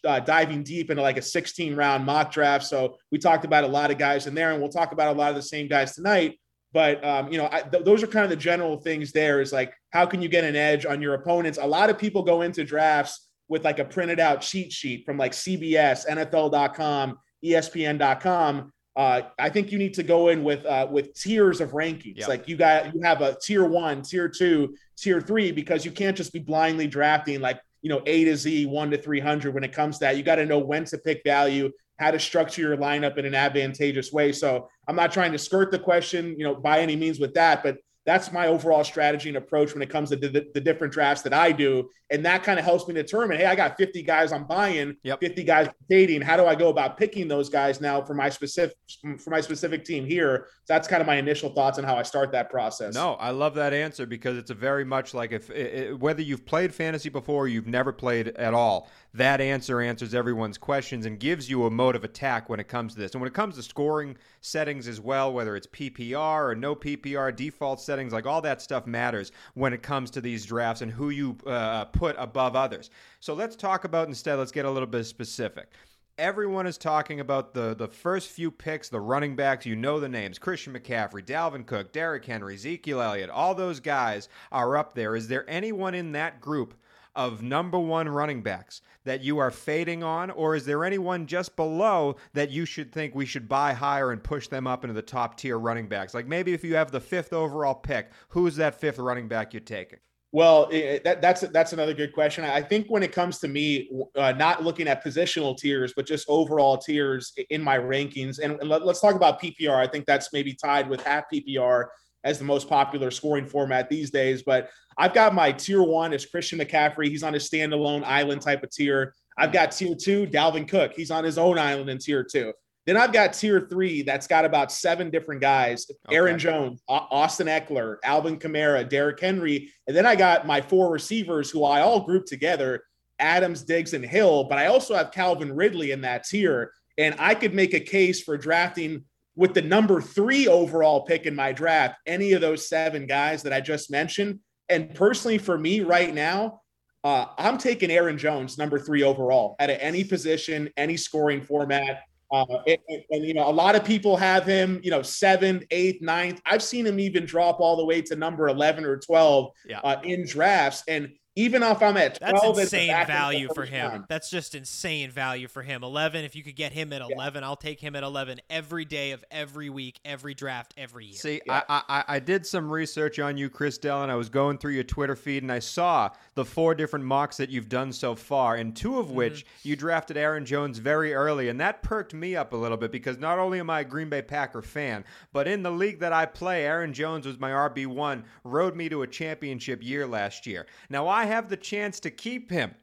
[0.05, 2.65] uh, diving deep into like a 16 round mock draft.
[2.65, 5.17] So we talked about a lot of guys in there, and we'll talk about a
[5.17, 6.39] lot of the same guys tonight.
[6.73, 9.11] But um, you know, I, th- those are kind of the general things.
[9.11, 11.59] There is like, how can you get an edge on your opponents?
[11.61, 15.17] A lot of people go into drafts with like a printed out cheat sheet from
[15.17, 18.73] like CBS, NFL.com, ESPN.com.
[18.95, 22.17] Uh, I think you need to go in with uh, with tiers of rankings.
[22.17, 22.27] Yep.
[22.27, 26.15] Like you got you have a tier one, tier two, tier three, because you can't
[26.17, 29.53] just be blindly drafting like you know A to Z, one to three hundred.
[29.53, 32.19] When it comes to that, you got to know when to pick value, how to
[32.19, 34.31] structure your lineup in an advantageous way.
[34.31, 37.63] So I'm not trying to skirt the question, you know, by any means with that,
[37.63, 41.21] but that's my overall strategy and approach when it comes to the, the different drafts
[41.23, 41.89] that I do.
[42.09, 45.21] And that kind of helps me determine, hey, I got 50 guys I'm buying, Yep.
[45.21, 46.21] 50 guys dating.
[46.21, 48.75] How do I go about picking those guys now for my specific
[49.17, 50.47] for my specific team here?
[50.65, 52.93] So that's kind of my initial thoughts on how I start that process.
[52.93, 55.53] No, I love that answer because it's a very much like if i
[55.89, 60.13] i whether you've played fantasy before or you've never played at all, that answer answers
[60.13, 63.13] everyone's questions and gives you a mode of attack when it comes to this.
[63.13, 67.35] And when it comes to scoring settings as well, whether it's PPR or no PPR,
[67.35, 71.09] default settings, like all that stuff matters when it comes to these drafts and who
[71.09, 72.89] you uh, put above others.
[73.19, 74.35] So let's talk about instead.
[74.35, 75.71] Let's get a little bit specific.
[76.17, 79.65] Everyone is talking about the the first few picks, the running backs.
[79.65, 83.31] You know the names: Christian McCaffrey, Dalvin Cook, Derrick Henry, Ezekiel Elliott.
[83.31, 85.15] All those guys are up there.
[85.15, 86.75] Is there anyone in that group
[87.15, 91.55] of number one running backs that you are fading on, or is there anyone just
[91.55, 95.01] below that you should think we should buy higher and push them up into the
[95.01, 96.13] top tier running backs?
[96.13, 99.61] Like maybe if you have the fifth overall pick, who's that fifth running back you're
[99.61, 99.99] taking?
[100.33, 102.43] Well, it, that, that's that's another good question.
[102.43, 106.27] I think when it comes to me, uh, not looking at positional tiers, but just
[106.27, 109.75] overall tiers in my rankings, and, and let, us talk about PPR.
[109.75, 111.85] I think that's maybe tied with half PPR
[112.23, 114.43] as the most popular scoring format these days.
[114.43, 117.07] But I've got my tier one is Christian McCaffrey.
[117.07, 119.13] He's on a standalone island type of tier.
[119.37, 120.93] I've got tier two, Dalvin Cook.
[120.95, 122.53] He's on his own island in tier two.
[122.85, 127.97] Then I've got tier three that's got about seven different guys Aaron Jones, Austin Ekeler,
[128.03, 129.71] Alvin Kamara, Derrick Henry.
[129.87, 132.83] And then I got my four receivers who I all group together
[133.19, 134.45] Adams, Diggs, and Hill.
[134.45, 136.71] But I also have Calvin Ridley in that tier.
[136.97, 141.35] And I could make a case for drafting with the number three overall pick in
[141.35, 144.39] my draft, any of those seven guys that I just mentioned.
[144.69, 146.61] And personally, for me right now,
[147.03, 152.01] uh, I'm taking Aaron Jones, number three overall, at any position, any scoring format.
[152.31, 152.77] Uh, and,
[153.11, 156.41] and- you know, a lot of people have him, you know, seventh, eighth, ninth.
[156.45, 159.79] I've seen him even drop all the way to number 11 or 12 Yeah.
[159.81, 160.83] uh, in drafts.
[160.87, 163.89] And even if I'm at 12, That's insane back value for him.
[163.89, 164.05] round.
[164.07, 165.83] That's just insane value for him.
[165.83, 169.11] 11, if you could get him at 11, I'll take him at 11 every day
[169.11, 171.15] of every week, every draft, every year.
[171.15, 174.59] See, I, I I did some research on you, Chris Dell, and I was going
[174.59, 178.13] through your Twitter feed, and I saw the four different mocks that you've done so
[178.13, 179.69] far, and two of which mm-hmm.
[179.69, 183.17] you drafted Aaron Jones very early, and that perked me up a little bit because
[183.17, 186.27] not only am I a Green Bay Packer fan, but in the league that I
[186.27, 190.67] play, Aaron Jones was my RB one, rode me to a championship year last year.
[190.89, 192.75] Now I have the chance to keep him,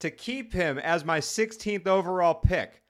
[0.00, 2.82] to keep him as my 16th overall pick.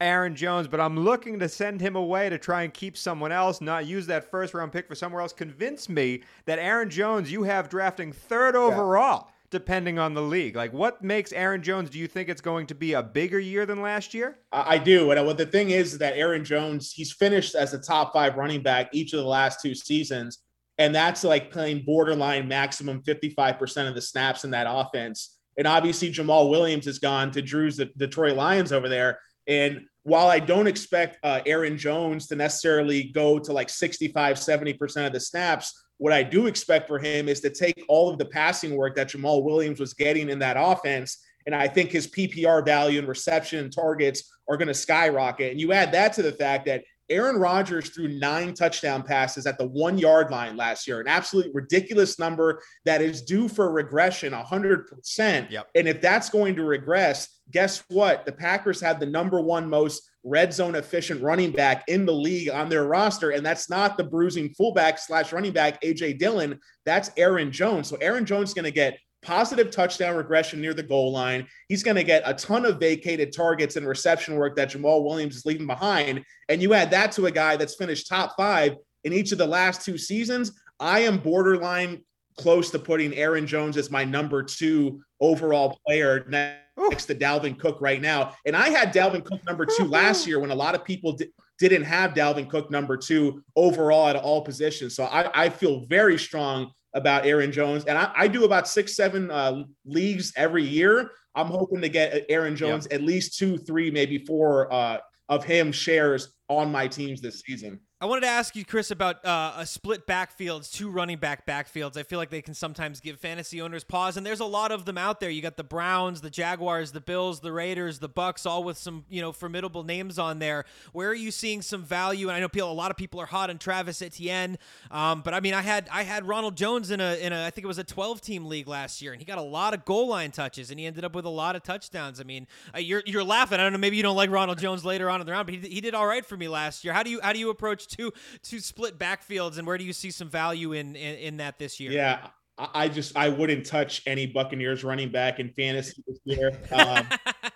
[0.00, 3.60] Aaron Jones, but I'm looking to send him away to try and keep someone else,
[3.60, 5.32] not use that first round pick for somewhere else.
[5.32, 10.54] Convince me that Aaron Jones you have drafting third overall, depending on the league.
[10.54, 13.64] Like, what makes Aaron Jones, do you think it's going to be a bigger year
[13.64, 14.38] than last year?
[14.52, 15.10] I I do.
[15.12, 18.36] And uh, what the thing is that Aaron Jones, he's finished as a top five
[18.36, 20.40] running back each of the last two seasons.
[20.78, 25.38] And that's like playing borderline maximum 55% of the snaps in that offense.
[25.56, 29.18] And obviously, Jamaal Williams has gone to Drew's the Detroit Lions over there.
[29.46, 35.06] And while I don't expect uh, Aaron Jones to necessarily go to like 65, 70%
[35.06, 38.26] of the snaps, what I do expect for him is to take all of the
[38.26, 41.18] passing work that Jamaal Williams was getting in that offense.
[41.46, 45.52] And I think his PPR value and reception targets are going to skyrocket.
[45.52, 49.58] And you add that to the fact that Aaron Rodgers threw nine touchdown passes at
[49.58, 54.32] the one yard line last year, an absolutely ridiculous number that is due for regression
[54.32, 55.50] 100%.
[55.50, 55.68] Yep.
[55.74, 58.26] And if that's going to regress, guess what?
[58.26, 62.50] The Packers have the number one most red zone efficient running back in the league
[62.50, 63.30] on their roster.
[63.30, 66.58] And that's not the bruising fullback slash running back, AJ Dillon.
[66.84, 67.88] That's Aaron Jones.
[67.88, 71.46] So Aaron Jones is going to get positive touchdown regression near the goal line.
[71.68, 75.36] He's going to get a ton of vacated targets and reception work that Jamaal Williams
[75.36, 76.24] is leaving behind.
[76.48, 79.46] And you add that to a guy that's finished top five in each of the
[79.46, 80.52] last two seasons.
[80.78, 82.04] I am borderline
[82.36, 87.80] close to putting Aaron Jones as my number two overall player next to Dalvin Cook
[87.80, 88.34] right now.
[88.44, 91.32] And I had Dalvin Cook number two last year when a lot of people di-
[91.58, 94.94] didn't have Dalvin Cook number two overall at all positions.
[94.94, 97.84] So I, I feel very strong about Aaron Jones.
[97.84, 101.10] And I, I do about six, seven uh, leagues every year.
[101.34, 105.70] I'm hoping to get Aaron Jones at least two, three, maybe four uh, of him
[105.70, 107.80] shares on my teams this season.
[107.98, 111.96] I wanted to ask you, Chris, about uh, a split backfields, two running back backfields.
[111.96, 114.84] I feel like they can sometimes give fantasy owners pause, and there's a lot of
[114.84, 115.30] them out there.
[115.30, 119.06] You got the Browns, the Jaguars, the Bills, the Raiders, the Bucks, all with some
[119.08, 120.66] you know formidable names on there.
[120.92, 122.28] Where are you seeing some value?
[122.28, 124.58] And I know people, a lot of people are hot on Travis Etienne,
[124.90, 127.48] um, but I mean, I had I had Ronald Jones in a in a I
[127.48, 129.86] think it was a 12 team league last year, and he got a lot of
[129.86, 132.20] goal line touches, and he ended up with a lot of touchdowns.
[132.20, 133.58] I mean, uh, you're you're laughing.
[133.58, 135.54] I don't know, maybe you don't like Ronald Jones later on in the round, but
[135.54, 136.92] he, he did all right for me last year.
[136.92, 139.92] How do you how do you approach two two split backfields, and where do you
[139.92, 141.92] see some value in in, in that this year?
[141.92, 142.18] Yeah.
[142.58, 146.52] I I just I wouldn't touch any Buccaneers running back in fantasy this year.
[146.72, 147.06] Um,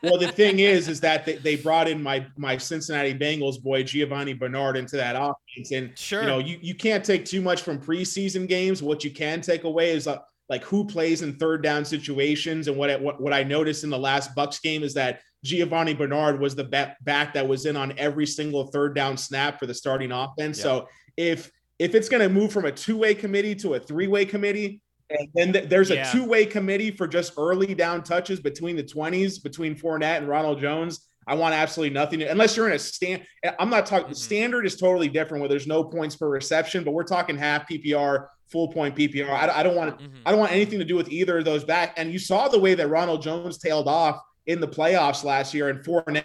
[0.03, 3.83] well, the thing is, is that they, they brought in my my Cincinnati Bengals boy
[3.83, 6.23] Giovani Bernard into that offense, and Sure.
[6.23, 8.83] you know you, you can't take too much from preseason games.
[8.83, 12.77] What you can take away is uh, like who plays in third down situations, and
[12.77, 16.55] what what what I noticed in the last Bucks game is that Giovani Bernard was
[16.55, 20.59] the back, that was in on every single third down snap for the starting offense.
[20.59, 20.63] Yeah.
[20.63, 24.07] So if if it's going to move from a two way committee to a three
[24.07, 26.07] way committee, and then th- there's Yeah.
[26.09, 30.29] a two way committee for just early down touches between the 20s, between Fournette and
[30.29, 31.07] Ronald Jones.
[31.27, 33.23] I want absolutely nothing unless you're in a stand.
[33.59, 34.17] I'm not talking Mhm.
[34.17, 38.29] standard is totally different where there's no points per reception, but we're talking half PPR,
[38.49, 39.31] full point PPR.
[39.31, 40.09] I, I don't want Mhm.
[40.27, 41.95] I don't want anything to do with either of those back.
[41.97, 45.69] And you saw the way that Ronald Jones tailed off in the playoffs last year,
[45.69, 46.25] and Fournette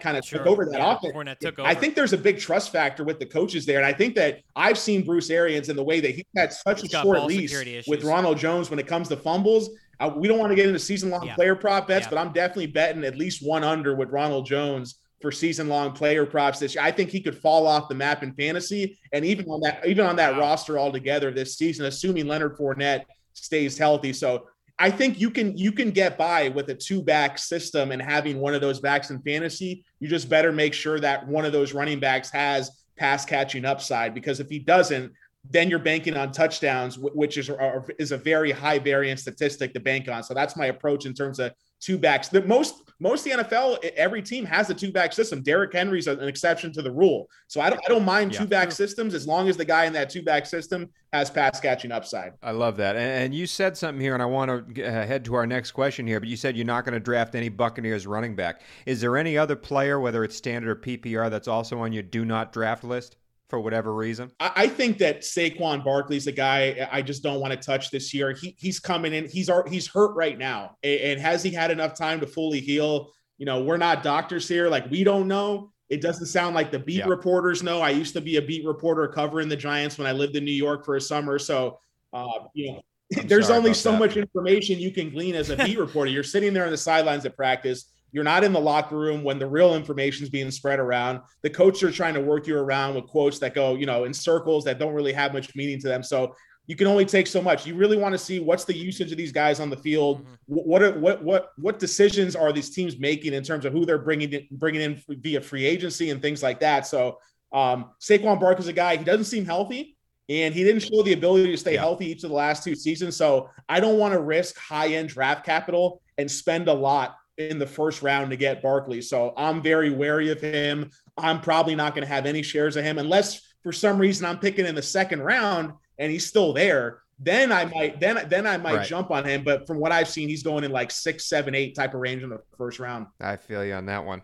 [0.00, 0.38] kind of Sure.
[0.40, 1.14] took over that Yeah, offense.
[1.14, 3.92] Fournette took I think there's a big trust factor with the coaches there, and I
[3.92, 7.00] think that I've seen Bruce Arians in the way that he had such He's a
[7.02, 7.52] short leash
[7.86, 8.04] with.
[8.04, 9.70] Ronald Jones when it comes to fumbles.
[9.98, 11.34] Uh, we don't want to get into season long Yeah.
[11.34, 12.10] player prop bets, Yeah.
[12.10, 16.26] but I'm definitely betting at least one under with Ronald Jones for season long player
[16.26, 16.84] props this year.
[16.84, 20.04] I think he could fall off the map in fantasy, and even on that even
[20.04, 20.40] on that Wow.
[20.40, 24.12] roster altogether this season, assuming Leonard Fournette stays healthy.
[24.12, 24.46] So
[24.78, 28.38] I think you can you can get by with a two back system and having
[28.40, 29.84] one of those backs in fantasy.
[30.00, 34.14] You just better make sure that one of those running backs has pass catching upside
[34.14, 35.12] because if he doesn't,
[35.50, 37.50] then you're banking on touchdowns, which is
[37.98, 40.22] is a very high variance statistic to bank on.
[40.22, 42.28] So that's my approach in terms of two backs.
[42.28, 45.42] The most most of the NFL, every team has a two back system.
[45.42, 47.28] Derrick Henry's an exception to the rule.
[47.46, 48.40] So I don't I don't mind Yeah.
[48.40, 51.60] two back systems as long as the guy in that two back system has pass
[51.60, 52.32] catching upside.
[52.42, 52.96] I love that.
[52.96, 55.72] And, and you said something here, and I want to uh, head to our next
[55.72, 58.62] question here, but you said you're not going to draft any Buccaneers running back.
[58.86, 62.24] Is there any other player, whether it's standard or PPR, that's also on your do
[62.24, 63.16] not draft list?
[63.48, 64.30] For whatever reason?
[64.40, 68.12] I, I think that Saquon Barkley's a guy I just don't want to touch this
[68.12, 68.32] year.
[68.32, 69.28] He, he's coming in.
[69.28, 73.10] He's he's hurt right now, and, and has he had enough time to fully heal?
[73.38, 74.68] You know, we're not doctors here.
[74.68, 75.70] Like we don't know.
[75.88, 77.06] It doesn't sound like the beat Yeah.
[77.08, 77.80] reporters know.
[77.80, 80.50] I used to be a beat reporter covering the Giants when I lived in New
[80.50, 81.38] York for a summer.
[81.38, 81.78] So,
[82.12, 82.82] uh, you know,
[83.16, 84.00] I'm there's only so that.
[84.00, 86.10] much information you can glean as a beat reporter.
[86.10, 87.92] You're sitting there on the sidelines at practice.
[88.16, 91.20] You're not in the locker room when the real information is being spread around.
[91.42, 94.14] The coaches are trying to work you around with quotes that go, you know, in
[94.14, 96.02] circles that don't really have much meaning to them.
[96.02, 96.34] So
[96.66, 97.66] you can only take so much.
[97.66, 100.24] You really want to see what's the usage of these guys on the field.
[100.46, 103.84] Wh- What are, what what what decisions are these teams making in terms of who
[103.84, 106.86] they're bringing in, bringing in via free agency and things like that.
[106.86, 107.18] So
[107.52, 108.96] um, Saquon Barkley's a guy.
[108.96, 109.94] He doesn't seem healthy,
[110.30, 111.80] and he didn't show the ability to stay Yeah.
[111.80, 113.14] healthy each of the last two seasons.
[113.14, 117.58] So I don't want to risk high end draft capital and spend a lot in
[117.58, 119.00] the first round to get Barkley.
[119.02, 120.90] So I'm very wary of him.
[121.16, 124.38] I'm probably not going to have any shares of him unless for some reason I'm
[124.38, 127.00] picking in the second round and he's still there.
[127.18, 128.86] Then I might then then I might Right.
[128.86, 129.42] jump on him.
[129.42, 132.22] But from what I've seen, he's going in like six, seven, eight type of range
[132.22, 133.06] in the first round.
[133.20, 134.22] I feel you on that one.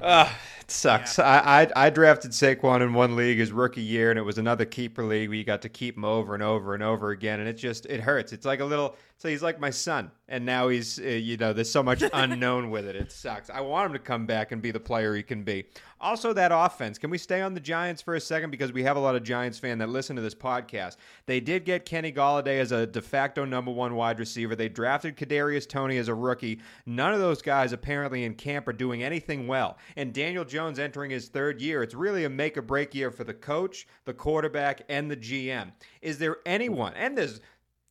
[0.00, 0.30] Uh,
[0.60, 1.18] it sucks.
[1.18, 4.64] I, I I drafted Saquon in one league his rookie year, and it was another
[4.64, 7.48] keeper league where you got to keep him over and over and over again, and
[7.48, 8.32] it just it hurts.
[8.32, 8.96] It's like a little.
[9.24, 12.68] So he's like my son, and now he's uh, you know there's so much unknown
[12.68, 12.94] with it.
[12.94, 13.48] It sucks.
[13.48, 15.64] I want him to come back and be the player he can be.
[15.98, 16.98] Also, that offense.
[16.98, 19.22] Can we stay on the Giants for a second because we have a lot of
[19.22, 20.98] Giants fan that listen to this podcast.
[21.24, 24.54] They did get Kenny Golladay as a de facto number one wide receiver.
[24.54, 26.60] They drafted Kadarius Toney as a rookie.
[26.84, 29.78] None of those guys apparently in camp are doing anything well.
[29.96, 33.24] And Daniel Jones entering his third year, it's really a make or break year for
[33.24, 35.72] the coach, the quarterback, and the GM.
[36.02, 36.92] Is there anyone?
[36.96, 37.40] And there's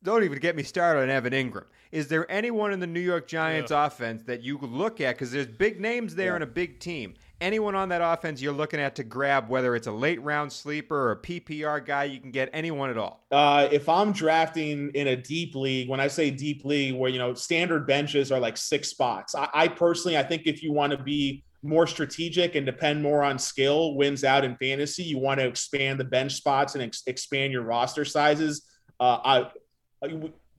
[0.04, 1.64] don't even get me started on Evan Engram.
[1.90, 5.30] Is there anyone in the New York Giants offense that you could look at because
[5.32, 7.14] there's big names there and a big team?
[7.40, 10.96] Anyone on that offense you're looking at to grab, whether it's a late round sleeper
[10.96, 13.24] or a PPR guy, you can get anyone at all.
[13.30, 17.18] Uh, if I'm drafting in a deep league, when I say deep league, where you
[17.18, 20.92] know standard benches are like six spots, I, I personally I think if you want
[20.92, 25.02] to be more strategic and depend more on skill, wins out in fantasy.
[25.02, 28.66] You want to expand the bench spots and ex- expand your roster sizes.
[29.00, 29.50] Uh, I,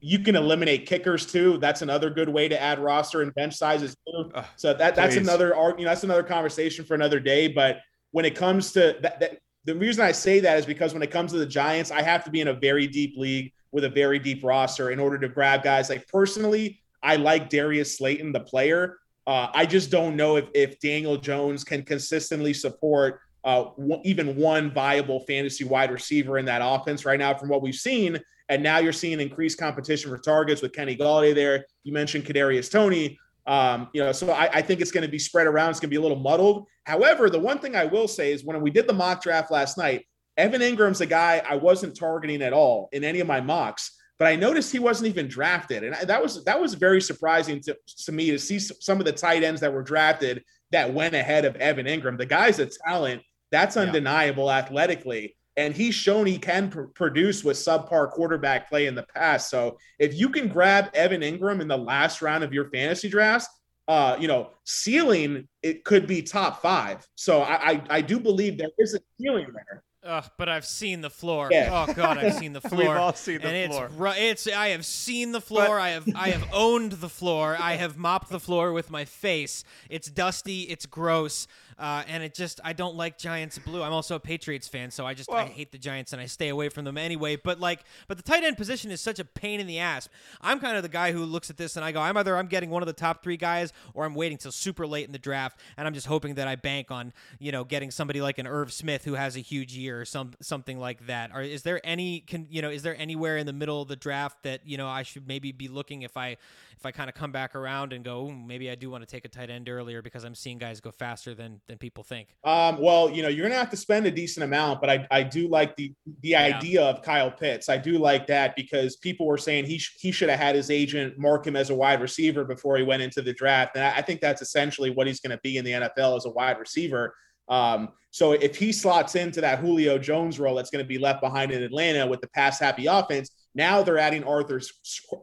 [0.00, 1.58] you can eliminate kickers too.
[1.58, 4.30] That's another good way to add roster and bench sizes too.
[4.56, 5.22] So that that's please.
[5.22, 7.48] another you know that's another conversation for another day.
[7.48, 7.80] But
[8.10, 11.10] when it comes to that, that the reason I say that is because when it
[11.10, 13.88] comes to the Giants, I have to be in a very deep league with a
[13.88, 15.90] very deep roster in order to grab guys.
[15.90, 18.98] Like personally, I like Darius Slayton, the player.
[19.26, 23.70] Uh, I just don't know if if Daniel Jones can consistently support uh,
[24.04, 27.34] even one viable fantasy wide receiver in that offense right now.
[27.34, 31.34] From what we've seen, and now you're seeing increased competition for targets with Kenny Golladay
[31.34, 31.66] there.
[31.84, 33.18] You mentioned Kadarius Toney.
[33.46, 35.70] Um, you know, so I, I think it's going to be spread around.
[35.70, 36.66] It's going to be a little muddled.
[36.84, 39.78] However, the one thing I will say is when we did the mock draft last
[39.78, 40.04] night,
[40.36, 44.28] Evan Engram's a guy I wasn't targeting at all in any of my mocks, but
[44.28, 47.76] I noticed he wasn't even drafted, and I, that was that was very surprising to,
[48.04, 51.44] to me to see some of the tight ends that were drafted that went ahead
[51.44, 52.18] of Evan Engram.
[52.18, 57.56] The guy's a talent that's undeniable athletically, and he's shown he can pr- produce with
[57.56, 59.50] subpar quarterback play in the past.
[59.50, 63.48] So if you can grab Evan Engram in the last round of your fantasy drafts,
[63.88, 67.06] uh, you know, ceiling it could be top five.
[67.14, 69.82] So I, I I do believe there is a ceiling there.
[70.06, 71.48] Ugh, but I've seen the floor.
[71.50, 71.86] Yeah.
[71.88, 72.78] Oh God, I've seen the floor.
[72.78, 74.14] We've all seen the and floor.
[74.16, 75.80] It's, it's I have seen the floor.
[75.80, 77.56] I have I have owned the floor.
[77.58, 79.64] I have mopped the floor with my face.
[79.90, 80.62] It's dusty.
[80.62, 81.48] It's gross.
[81.78, 83.82] Uh, and it just I don't like Giants blue.
[83.82, 86.48] I'm also a Patriots fan, so I just I hate the Giants and I stay
[86.48, 87.36] away from them anyway.
[87.36, 90.08] But like, but the tight end position is such a pain in the ass.
[90.40, 92.46] I'm kind of the guy who looks at this and I go, I'm either I'm
[92.46, 95.18] getting one of the top three guys or I'm waiting till super late in the
[95.18, 98.46] draft, and I'm just hoping that I bank on you know getting somebody like an
[98.46, 101.30] Irv Smith who has a huge year or some something like that.
[101.34, 103.96] Or is there any can you know is there anywhere in the middle of the
[103.96, 106.38] draft that you know I should maybe be looking if I
[106.76, 109.24] if I kind of come back around and go maybe I do want to take
[109.24, 112.28] a tight end earlier because I'm seeing guys go faster than than people think.
[112.44, 115.22] Um, well, you know, you're gonna have to spend a decent amount, but I, I
[115.22, 117.68] do like the the idea of Kyle Pitts.
[117.68, 120.70] I do like that because people were saying he sh- he should have had his
[120.70, 123.96] agent mark him as a wide receiver before he went into the draft, and I,
[123.96, 126.58] I think that's essentially what he's going to be in the NFL as a wide
[126.58, 127.14] receiver.
[127.48, 131.20] Um, so if he slots into that Julio Jones role that's going to be left
[131.20, 134.60] behind in Atlanta with the pass happy offense, now they're adding Arthur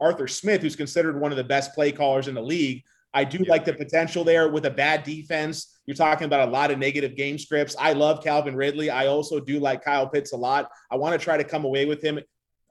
[0.01, 2.83] Arthur Smith, who's considered one of the best play callers in the league.
[3.13, 5.79] I do like the potential there with a bad defense.
[5.85, 7.75] You're talking about a lot of negative game scripts.
[7.79, 8.89] I love Calvin Ridley.
[8.89, 10.67] I also do like Kyle Pitts a lot.
[10.89, 12.19] I want to try to come away with him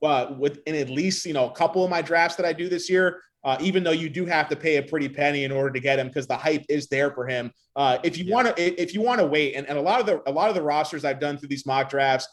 [0.03, 2.91] uh, within at least you know a couple of my drafts that I do this
[2.91, 3.23] year.
[3.45, 5.99] Uh, even though you do have to pay a pretty penny in order to get
[5.99, 7.51] him because the hype is there for him.
[7.75, 10.07] Uh, if you want to, if you want to wait, and, and a lot of
[10.07, 12.29] the a lot of the rosters I've done through these mock drafts,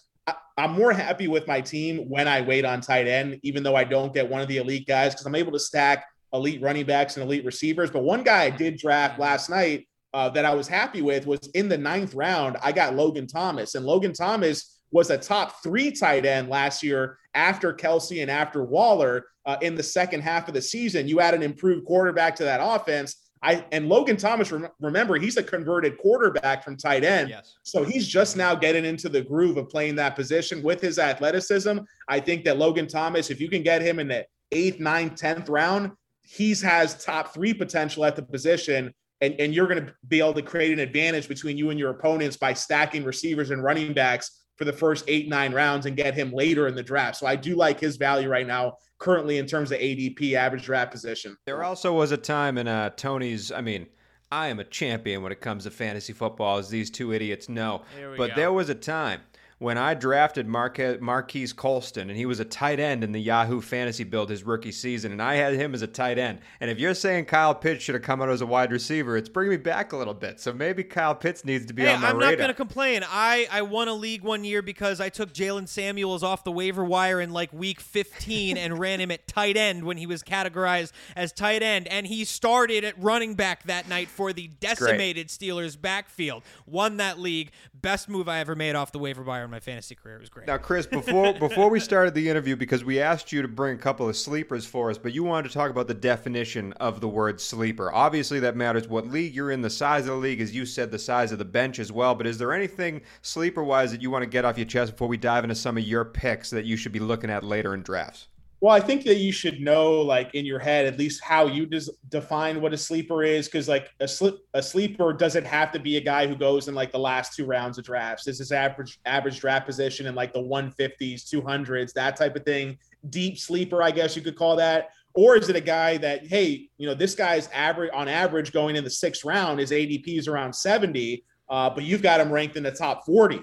[0.58, 3.84] I'm more happy with my team when I wait on tight end, even though I
[3.84, 7.18] don't get one of the elite guys because I'm able to stack elite running backs
[7.18, 7.90] and elite receivers.
[7.90, 11.50] But one guy I did draft last night uh, that I was happy with was
[11.54, 12.58] in the ninth round.
[12.62, 17.18] I got Logan Thomas, and Logan Thomas was a top three tight end last year
[17.36, 21.08] after Kelce and after Waller uh, in the second half of the season.
[21.08, 23.29] You add an improved quarterback to that offense.
[23.42, 27.30] I and Logan Thomas, rem- remember, he's a converted quarterback from tight end.
[27.30, 27.56] Yes.
[27.64, 31.80] So he's just now getting into the groove of playing that position with his athleticism.
[32.08, 35.48] I think that Logan Thomas, if you can get him in the eighth, ninth, tenth
[35.48, 38.94] round, he's has top three potential at the position.
[39.22, 41.92] And, and you're going to be able to create an advantage between you and your
[41.92, 46.14] opponents by stacking receivers and running backs for the first eight, nine rounds and get
[46.14, 47.16] him later in the draft.
[47.16, 50.92] So I do like his value right now, currently in terms of ADP average draft
[50.92, 51.38] position.
[51.46, 53.88] There also was a time in uh, Tony's, I mean,
[54.30, 57.84] I am a champion when it comes to fantasy football, as these two idiots know.
[58.18, 58.36] But go.
[58.36, 59.22] there was a time
[59.60, 63.60] when I drafted Marque- Marquise Colston, and he was a tight end in the Yahoo
[63.60, 66.40] fantasy build his rookie season, and I had him as a tight end.
[66.62, 69.28] And if you're saying Kyle Pitts should have come out as a wide receiver, it's
[69.28, 70.40] bringing me back a little bit.
[70.40, 72.32] So maybe Kyle Pitts needs to be Hey, on my I'm radar.
[72.32, 73.04] not going to complain.
[73.06, 76.86] I, I won a league one year because I took Jaylen Samuels off the waiver
[76.86, 80.94] wire in like week 15 and ran him at tight end when he was categorized
[81.18, 81.86] as tight end.
[81.90, 86.44] And he started at running back that night for the decimated Steelers backfield.
[86.66, 87.52] Won that league.
[87.74, 90.16] Best move I ever made off the waiver wire in my fantasy career.
[90.16, 90.48] It was great.
[90.48, 93.80] Now, Chris, before before we started the interview, because we asked you to bring a
[93.80, 97.08] couple of sleepers for us, but you wanted to talk about the definition of the
[97.08, 97.92] word sleeper.
[97.92, 100.92] Obviously, that matters what league you're in, the size of the league, as you said,
[100.92, 102.16] the size of the bench as well.
[102.16, 105.08] But is there anything sleeper wise that you want to get off your chest before
[105.08, 107.82] we dive into some of your picks that you should be looking at later in
[107.82, 108.28] drafts?
[108.62, 111.66] Well, I think that you should know, like in your head, at least how you
[111.66, 114.10] des- define what a sleeper is, because like a
[114.54, 117.46] a sleeper doesn't have to be a guy who goes in like the last two
[117.46, 118.26] rounds of drafts.
[118.26, 122.78] This is average average draft position in like the 150s, 200s, that type of thing.
[123.10, 124.90] Deep sleeper, I guess you could call that.
[125.14, 128.76] Or is it a guy that, hey, you know, this guy's average on average going
[128.76, 132.58] in the sixth round, his ADP is around 70, uh, but you've got him ranked
[132.58, 133.40] in the top 40.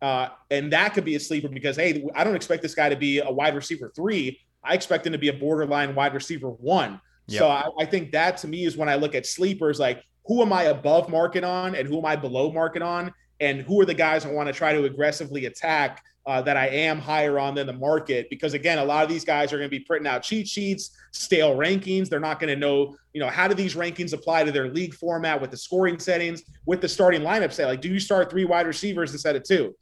[0.00, 2.96] Uh, and that could be a sleeper because, hey, I don't expect this guy to
[2.96, 4.38] be a wide receiver three.
[4.62, 7.00] I expect him to be a borderline wide receiver one.
[7.38, 10.42] So I, I think that to me is when I look at sleepers, like who
[10.42, 13.12] am I above market on and who am I below market on?
[13.40, 16.68] And who are the guys I want to try to aggressively attack uh, that I
[16.68, 18.28] am higher on than the market?
[18.28, 20.90] Because again, a lot of these guys are going to be printing out cheat sheets,
[21.12, 22.10] stale rankings.
[22.10, 24.92] They're not going to know, you know, how do these rankings apply to their league
[24.92, 27.52] format with the scoring settings, with the starting lineup?
[27.52, 29.74] Say, like, do you start three wide receivers instead of two?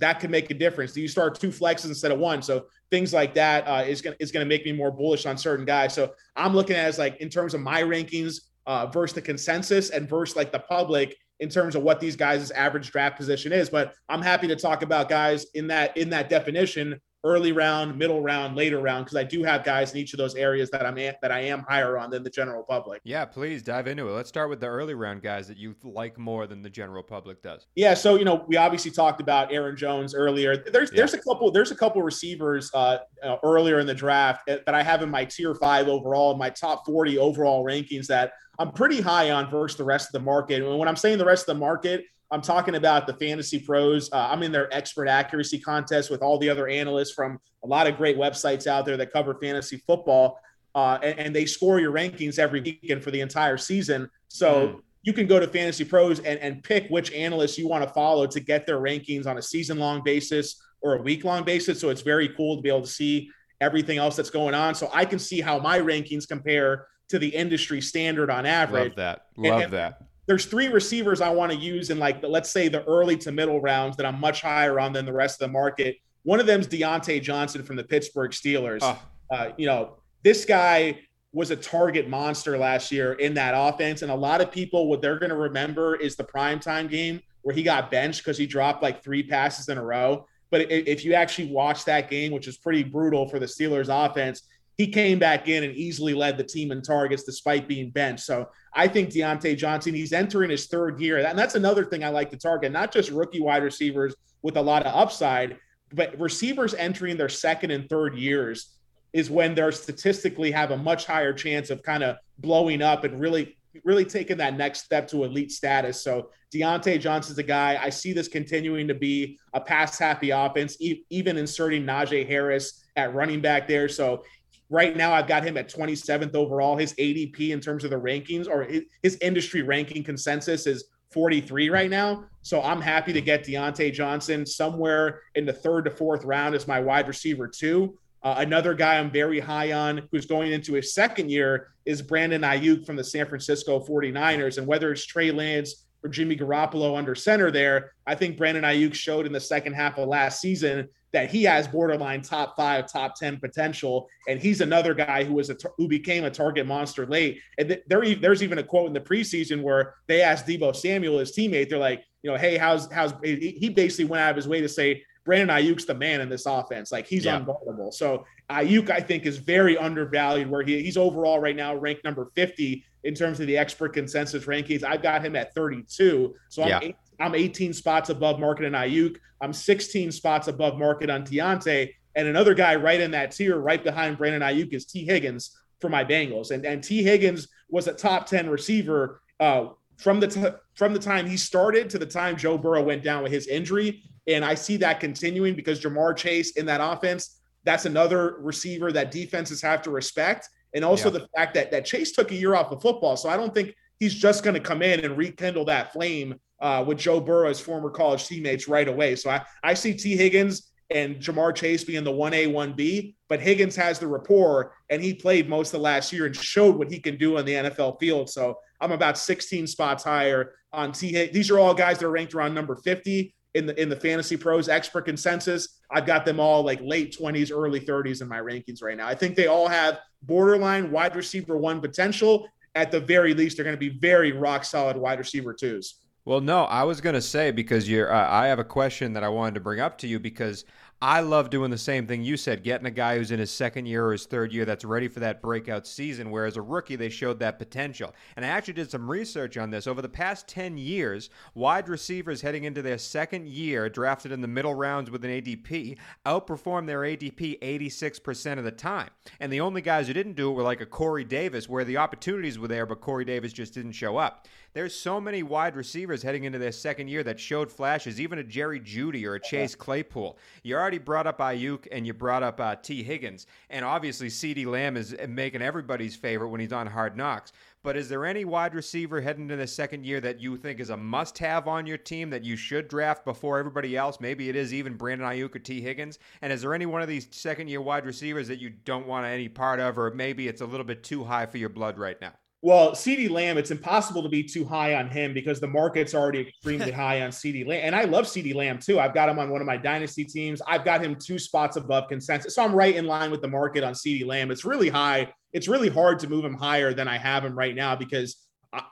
[0.00, 0.92] That could make a difference.
[0.92, 2.42] Do you start two flexes instead of one?
[2.42, 5.38] So things like that uh, is going is going to make me more bullish on
[5.38, 5.94] certain guys.
[5.94, 9.90] So I'm looking at as like in terms of my rankings uh, versus the consensus
[9.90, 13.70] and versus like the public in terms of what these guys' average draft position is.
[13.70, 18.22] But I'm happy to talk about guys in that in that definition early round, middle
[18.22, 20.96] round, later round, because I do have guys in each of those areas that I'm
[20.98, 23.02] at, that I am higher on than the general public.
[23.04, 24.12] Yeah, please dive into it.
[24.12, 27.42] Let's start with the early round guys that you like more than the general public
[27.42, 27.66] does.
[27.76, 30.56] Yeah, so you know, we obviously talked about Aaron Jones earlier.
[30.56, 30.96] There's Yeah.
[30.98, 34.82] there's a couple there's a couple receivers uh, uh, earlier in the draft that I
[34.82, 39.00] have in my tier five overall, in my top 40 overall rankings that I'm pretty
[39.00, 40.62] high on versus the rest of the market.
[40.62, 44.10] And when I'm saying the rest of the market, I'm talking about the fantasy pros.
[44.12, 47.86] Uh, I'm in their expert accuracy contest with all the other analysts from a lot
[47.86, 50.38] of great websites out there that cover fantasy football.
[50.74, 54.08] Uh, and, and they score your rankings every weekend for the entire season.
[54.28, 57.90] So you can go to Fantasy Pros and, and pick which analysts you want to
[57.92, 61.80] follow to get their rankings on a season long basis or a week long basis.
[61.80, 64.74] So it's very cool to be able to see everything else that's going on.
[64.74, 68.96] So I can see how my rankings compare to the industry standard on average Love
[68.96, 69.26] that.
[69.36, 70.02] And- Love and- that.
[70.30, 73.32] There's three receivers I want to use in like the, let's say the early to
[73.32, 75.96] middle rounds that I'm much higher on than the rest of the market.
[76.22, 78.78] One of them is Diontae Johnson from the Pittsburgh Steelers.
[78.80, 79.02] Oh.
[79.28, 81.00] Uh, you know, this guy
[81.32, 85.02] was a target monster last year in that offense, and a lot of people what
[85.02, 88.84] they're going to remember is the primetime game where he got benched because he dropped
[88.84, 90.24] like three passes in a row.
[90.52, 94.42] But if you actually watch that game, which is pretty brutal for the Steelers offense,
[94.80, 98.24] he came back in and easily led the team in targets despite being benched.
[98.24, 101.18] So I think Diontae Johnson, he's entering his third year.
[101.18, 104.62] And that's another thing I like to target, not just rookie wide receivers with a
[104.62, 105.58] lot of upside,
[105.92, 108.78] but receivers entering their second and third years
[109.12, 113.20] is when they're statistically have a much higher chance of kind of blowing up and
[113.20, 116.02] really, really taking that next step to elite status.
[116.02, 117.78] So Diontae Johnson's a guy.
[117.82, 122.82] I see this continuing to be a pass happy offense, e- even inserting Najee Harris
[122.96, 123.88] at running back there.
[123.88, 124.24] So
[124.70, 126.76] right now I've got him at 27th overall.
[126.76, 128.66] His ADP in terms of the rankings or
[129.02, 132.24] his industry ranking consensus is 43 right now.
[132.42, 136.68] So I'm happy to get Diontae Johnson somewhere in the third to fourth round as
[136.68, 137.98] my wide receiver, too.
[138.22, 142.42] Uh, another guy I'm very high on who's going into his second year is Brandon
[142.42, 144.58] Aiyuk from the San Francisco 49ers.
[144.58, 148.94] And whether it's Trey Lance or Jimmy Garoppolo under center there, I think Brandon Aiyuk
[148.94, 153.16] showed in the second half of last season that he has borderline top five, top
[153.16, 154.08] 10 potential.
[154.28, 157.40] And he's another guy who was a, who became a target monster late.
[157.58, 161.18] And th- there, there's even a quote in the preseason where they asked Deebo Samuel,
[161.18, 164.46] his teammate, they're like, you know, hey, how's, how's, he basically went out of his
[164.46, 166.90] way to say, Brandon Aiyuk's the man in this offense.
[166.90, 167.38] Like he's yeah.
[167.38, 167.92] unguardable.
[167.92, 172.30] So Aiyuk, I think, is very undervalued where he, he's overall right now ranked number
[172.34, 174.82] 50 in terms of the expert consensus rankings.
[174.82, 176.34] I've got him at 32.
[176.48, 176.80] So I'm, yeah.
[176.82, 179.16] eight, I'm 18 spots above market on Aiyuk.
[179.40, 181.92] I'm 16 spots above market on Diontae.
[182.16, 185.88] And another guy right in that tier, right behind Brandon Aiyuk, is Tee Higgins for
[185.88, 186.50] my Bengals.
[186.50, 190.98] And, and Tee Higgins was a top 10 receiver uh, from the t- from the
[190.98, 194.02] time he started to the time Joe Burrow went down with his injury.
[194.26, 199.10] And I see that continuing because Ja'Marr Chase in that offense, that's another receiver that
[199.10, 200.48] defenses have to respect.
[200.74, 201.18] And also yeah.
[201.18, 203.16] the fact that, that Chase took a year off of football.
[203.16, 206.84] So I don't think he's just going to come in and rekindle that flame uh,
[206.86, 209.16] with Joe Burrow's former college teammates right away.
[209.16, 213.76] So I, I see Tee Higgins and Ja'Marr Chase being the 1A, 1B, but Higgins
[213.76, 217.16] has the rapport and he played most of last year and showed what he can
[217.16, 218.28] do on the NFL field.
[218.28, 222.34] So I'm about 16 spots higher on Tee These are all guys that are ranked
[222.34, 225.80] around number 50 in the in the fantasy pros expert consensus.
[225.90, 229.08] I've got them all like late 20s, early 30s in my rankings right now.
[229.08, 232.48] I think they all have borderline wide receiver one potential.
[232.76, 235.96] At the very least, they're going to be very rock solid wide receiver twos.
[236.24, 238.12] Well, no, I was going to say because you're.
[238.12, 240.64] Uh, I have a question that I wanted to bring up to you because
[241.02, 243.86] I love doing the same thing you said, getting a guy who's in his second
[243.86, 247.08] year or his third year that's ready for that breakout season, whereas a rookie, they
[247.08, 248.14] showed that potential.
[248.36, 249.86] And I actually did some research on this.
[249.86, 254.46] Over the past 10 years, wide receivers heading into their second year, drafted in the
[254.46, 255.96] middle rounds with an ADP,
[256.26, 259.08] outperformed their ADP 86% of the time.
[259.40, 261.96] And the only guys who didn't do it were like a Corey Davis, where the
[261.96, 264.46] opportunities were there, but Corey Davis just didn't show up.
[264.72, 268.44] There's so many wide receivers heading into their second year that showed flashes, even a
[268.44, 270.38] Jerry Jeudy or a Chase Claypool.
[270.62, 273.46] You already brought up Aiyuk and you brought up uh, Tee Higgins.
[273.70, 277.52] And obviously, CeeDee Lamb is making everybody's favorite when he's on Hard Knocks.
[277.84, 280.90] But is there any wide receiver heading into the second year that you think is
[280.90, 284.18] a must have on your team that you should draft before everybody else?
[284.18, 286.18] Maybe it is even Brandon Aiyuk or Tee Higgins.
[286.42, 289.26] And is there any one of these second year wide receivers that you don't want
[289.26, 292.20] any part of, or maybe it's a little bit too high for your blood right
[292.20, 292.32] now?
[292.62, 296.40] Well, CeeDee Lamb, it's impossible to be too high on him because the market's already
[296.40, 297.80] extremely high on CeeDee Lamb.
[297.84, 299.00] And I love CeeDee Lamb too.
[299.00, 300.60] I've got him on one of my dynasty teams.
[300.66, 302.54] I've got him two spots above consensus.
[302.54, 304.50] So I'm right in line with the market on CeeDee Lamb.
[304.50, 305.32] It's really high.
[305.54, 308.36] It's really hard to move him higher than I have him right now because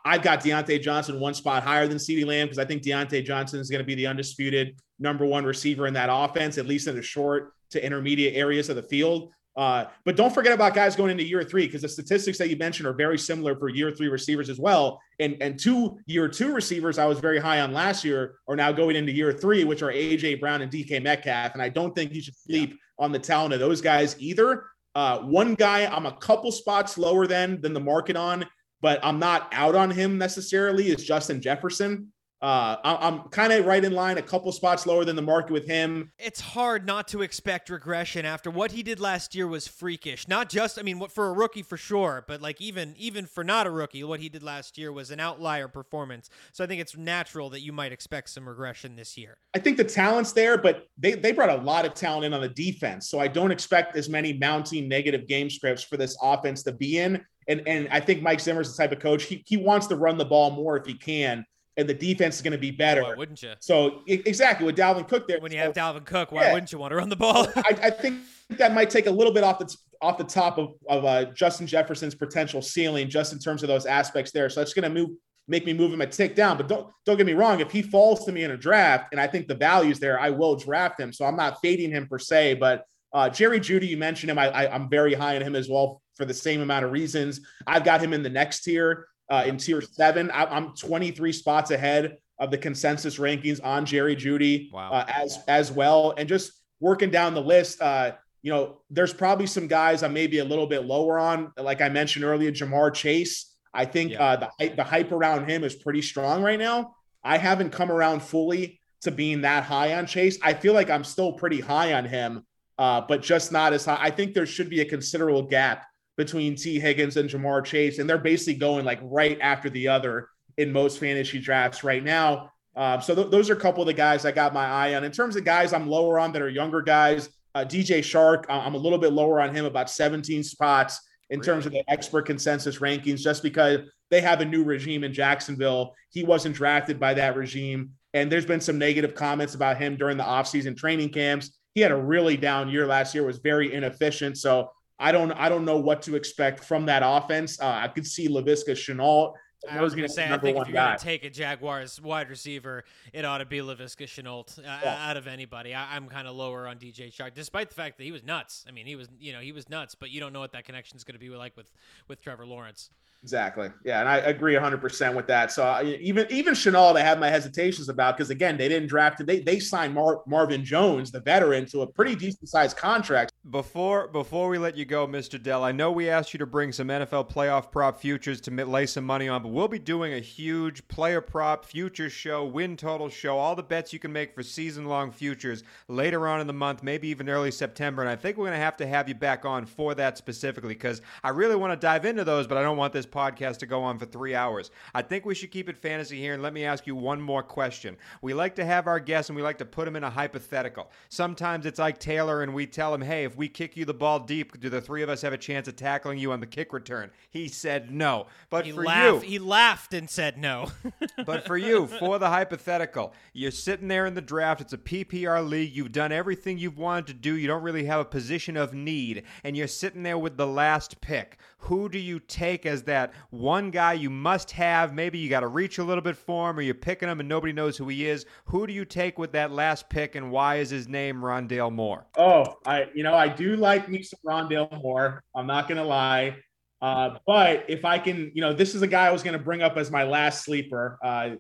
[0.05, 3.61] I've got Diontae Johnson one spot higher than CeeDee Lamb because I think Diontae Johnson
[3.61, 6.97] is going to be the undisputed number one receiver in that offense, at least in
[6.97, 9.31] the short to intermediate areas of the field.
[9.59, 12.57] Uh, but don't forget about guys going into year three because the statistics that you
[12.57, 15.01] mentioned are very similar for year three receivers as well.
[15.19, 18.71] And and two year two receivers I was very high on last year are now
[18.71, 21.55] going into year three, which are AJ Brown and DK Metcalf.
[21.55, 23.05] And I don't think you should sleep yeah.
[23.05, 24.65] on the talent of those guys either.
[24.95, 28.47] Uh, one guy I'm a couple spots lower than than the market on,
[28.81, 32.13] but I'm not out on him necessarily is Justin Jefferson.
[32.41, 35.67] Uh, I'm kind of right in line, a couple spots lower than the market with
[35.67, 36.13] him.
[36.19, 40.29] It's hard not to expect regression after what he did last year was freakish.
[40.29, 43.43] Not just, I mean, what for a rookie for sure, but like even even for
[43.43, 46.31] not a rookie, what he did last year was an outlier performance.
[46.53, 49.39] So I think it's natural that you might expect some regression this year.
[49.55, 52.41] I think the talent's there, but they they brought a lot of talent in on
[52.41, 56.63] the defense, so I don't expect as many mounting negative game scripts for this offense
[56.65, 57.21] to be in.
[57.49, 60.19] And and I think Mike Zimmer's the type of coach he he wants to run
[60.19, 61.45] the ball more if he can
[61.79, 63.05] and the defense is going to be better.
[63.05, 63.53] Why wouldn't you?
[63.61, 65.41] So exactly with Dalvin Cook there.
[65.41, 66.53] When you so, have Dalvin Cook, why yeah.
[66.53, 67.47] wouldn't you want to run the ball?
[67.57, 68.21] I, I, think
[68.51, 71.67] that might take a little bit off the off the top of, of uh, Justin
[71.67, 74.51] Jefferson's potential ceiling, just in terms of those aspects there.
[74.51, 75.11] So that's going to move
[75.47, 76.57] make me move him a tick down.
[76.57, 77.61] But don't don't get me wrong.
[77.61, 80.31] If he falls to me in a draft, and I think the value's there, I
[80.31, 81.13] will draft him.
[81.13, 82.85] So I'm not fading him per se, but.
[83.11, 84.39] Uh, Jerry Jeudy, you mentioned him.
[84.39, 87.41] I, I, I'm very high on him as well for the same amount of reasons.
[87.67, 90.31] I've got him in the next tier, uh, in tier seven.
[90.31, 94.91] I, I'm 23 spots ahead of the consensus rankings on Jerry Jeudy wow.
[94.93, 97.81] uh, as as well, and just working down the list.
[97.81, 98.13] Uh,
[98.43, 101.53] you know, there's probably some guys I'm maybe a little bit lower on.
[101.57, 103.57] Like I mentioned earlier, Ja'Marr Chase.
[103.75, 104.25] I think yeah.
[104.25, 106.95] uh, the hype, the hype around him is pretty strong right now.
[107.23, 110.39] I haven't come around fully to being that high on Chase.
[110.43, 112.45] I feel like I'm still pretty high on him.
[112.79, 113.99] uh, but just not as high.
[114.01, 115.87] I think there should be a considerable gap
[116.19, 120.29] between Tee Higgins and Ja'Marr Chase, and they're basically going like right after the other
[120.59, 122.51] in most fantasy drafts right now.
[122.77, 125.05] Um, so th- those are a couple of the guys I got my eye on.
[125.05, 128.75] In terms of guys I'm lower on that are younger guys, uh, DJ Chark, I'm
[128.75, 131.01] a little bit lower on him, about 17 spots
[131.31, 135.13] in terms of the expert consensus rankings, just because they have a new regime in
[135.13, 135.95] Jacksonville.
[136.11, 137.93] He wasn't drafted by that regime.
[138.15, 141.57] And there's been some negative comments about him during the offseason training camps.
[141.75, 144.39] He had a really down year last year, was very inefficient.
[144.39, 147.61] So I don't I don't know what to expect from that offense.
[147.61, 149.35] Uh, I could see Laviska Shenault.
[149.69, 152.31] I was going to say, I think if you're going to take a Jaguars wide
[152.31, 155.11] receiver, it ought to be Laviska Shenault uh, yeah.
[155.11, 155.75] out of anybody.
[155.75, 158.65] I, am kind of lower on DJ Chark, despite the fact that he was nuts.
[158.69, 160.65] I mean, he was, you know, he was nuts, but you don't know what that
[160.65, 161.73] connection is going to be like with
[162.07, 162.91] with Trevor Lawrence.
[163.25, 163.69] Exactly.
[163.85, 165.51] Yeah, and I agree 100% with that.
[165.51, 169.21] So uh, even even Shenault, I have my hesitations about because again, they didn't draft
[169.21, 169.27] it.
[169.27, 173.33] They they signed Mar- Marvin Jones, the veteran, to a pretty decent sized contract.
[173.51, 175.43] Before before we let you go, Mr.
[175.43, 178.87] Dell, I know we asked you to bring some NFL playoff prop futures to lay
[178.87, 183.09] some money on, but we'll be doing a huge player prop futures show, win total
[183.09, 186.53] show, all the bets you can make for season long futures later on in the
[186.53, 188.01] month, maybe even early September.
[188.01, 190.75] And I think we're going to have to have you back on for that specifically
[190.75, 193.67] because I really want to dive into those, but I don't want this podcast to
[193.67, 194.71] go on for three hours.
[194.95, 196.35] I think we should keep it fantasy here.
[196.35, 197.97] And let me ask you one more question.
[198.23, 200.91] We like to have our guests and we like to put them in a hypothetical.
[201.09, 204.21] Sometimes it's like Taylor and we tell him, hey, if we kick you the ball
[204.21, 206.73] deep, do the three of us have a chance of tackling you on the kick
[206.73, 207.11] return?
[207.31, 208.27] He said no.
[208.51, 210.71] But he for laughed, you, he laughed and said no.
[211.27, 214.61] but for you, for the hypothetical, you're sitting there in the draft.
[214.61, 215.75] It's a PPR league.
[215.75, 217.35] You've done everything you've wanted to do.
[217.35, 221.01] You don't really have a position of need, and you're sitting there with the last
[221.01, 221.39] pick.
[221.59, 224.95] Who do you take as that one guy you must have?
[224.95, 227.29] Maybe you got to reach a little bit for him, or you're picking him and
[227.29, 228.27] nobody knows who he is.
[228.47, 232.07] Who do you take with that last pick, and why is his name Rondale Moore?
[232.17, 235.23] Oh, I you know I do like me some Rondale Moore.
[235.35, 236.37] I'm not gonna lie.
[236.81, 239.43] Uh, but if I can, you know, this is a guy I was going to
[239.43, 240.99] bring up as my last sleeper.
[241.03, 241.31] Uh,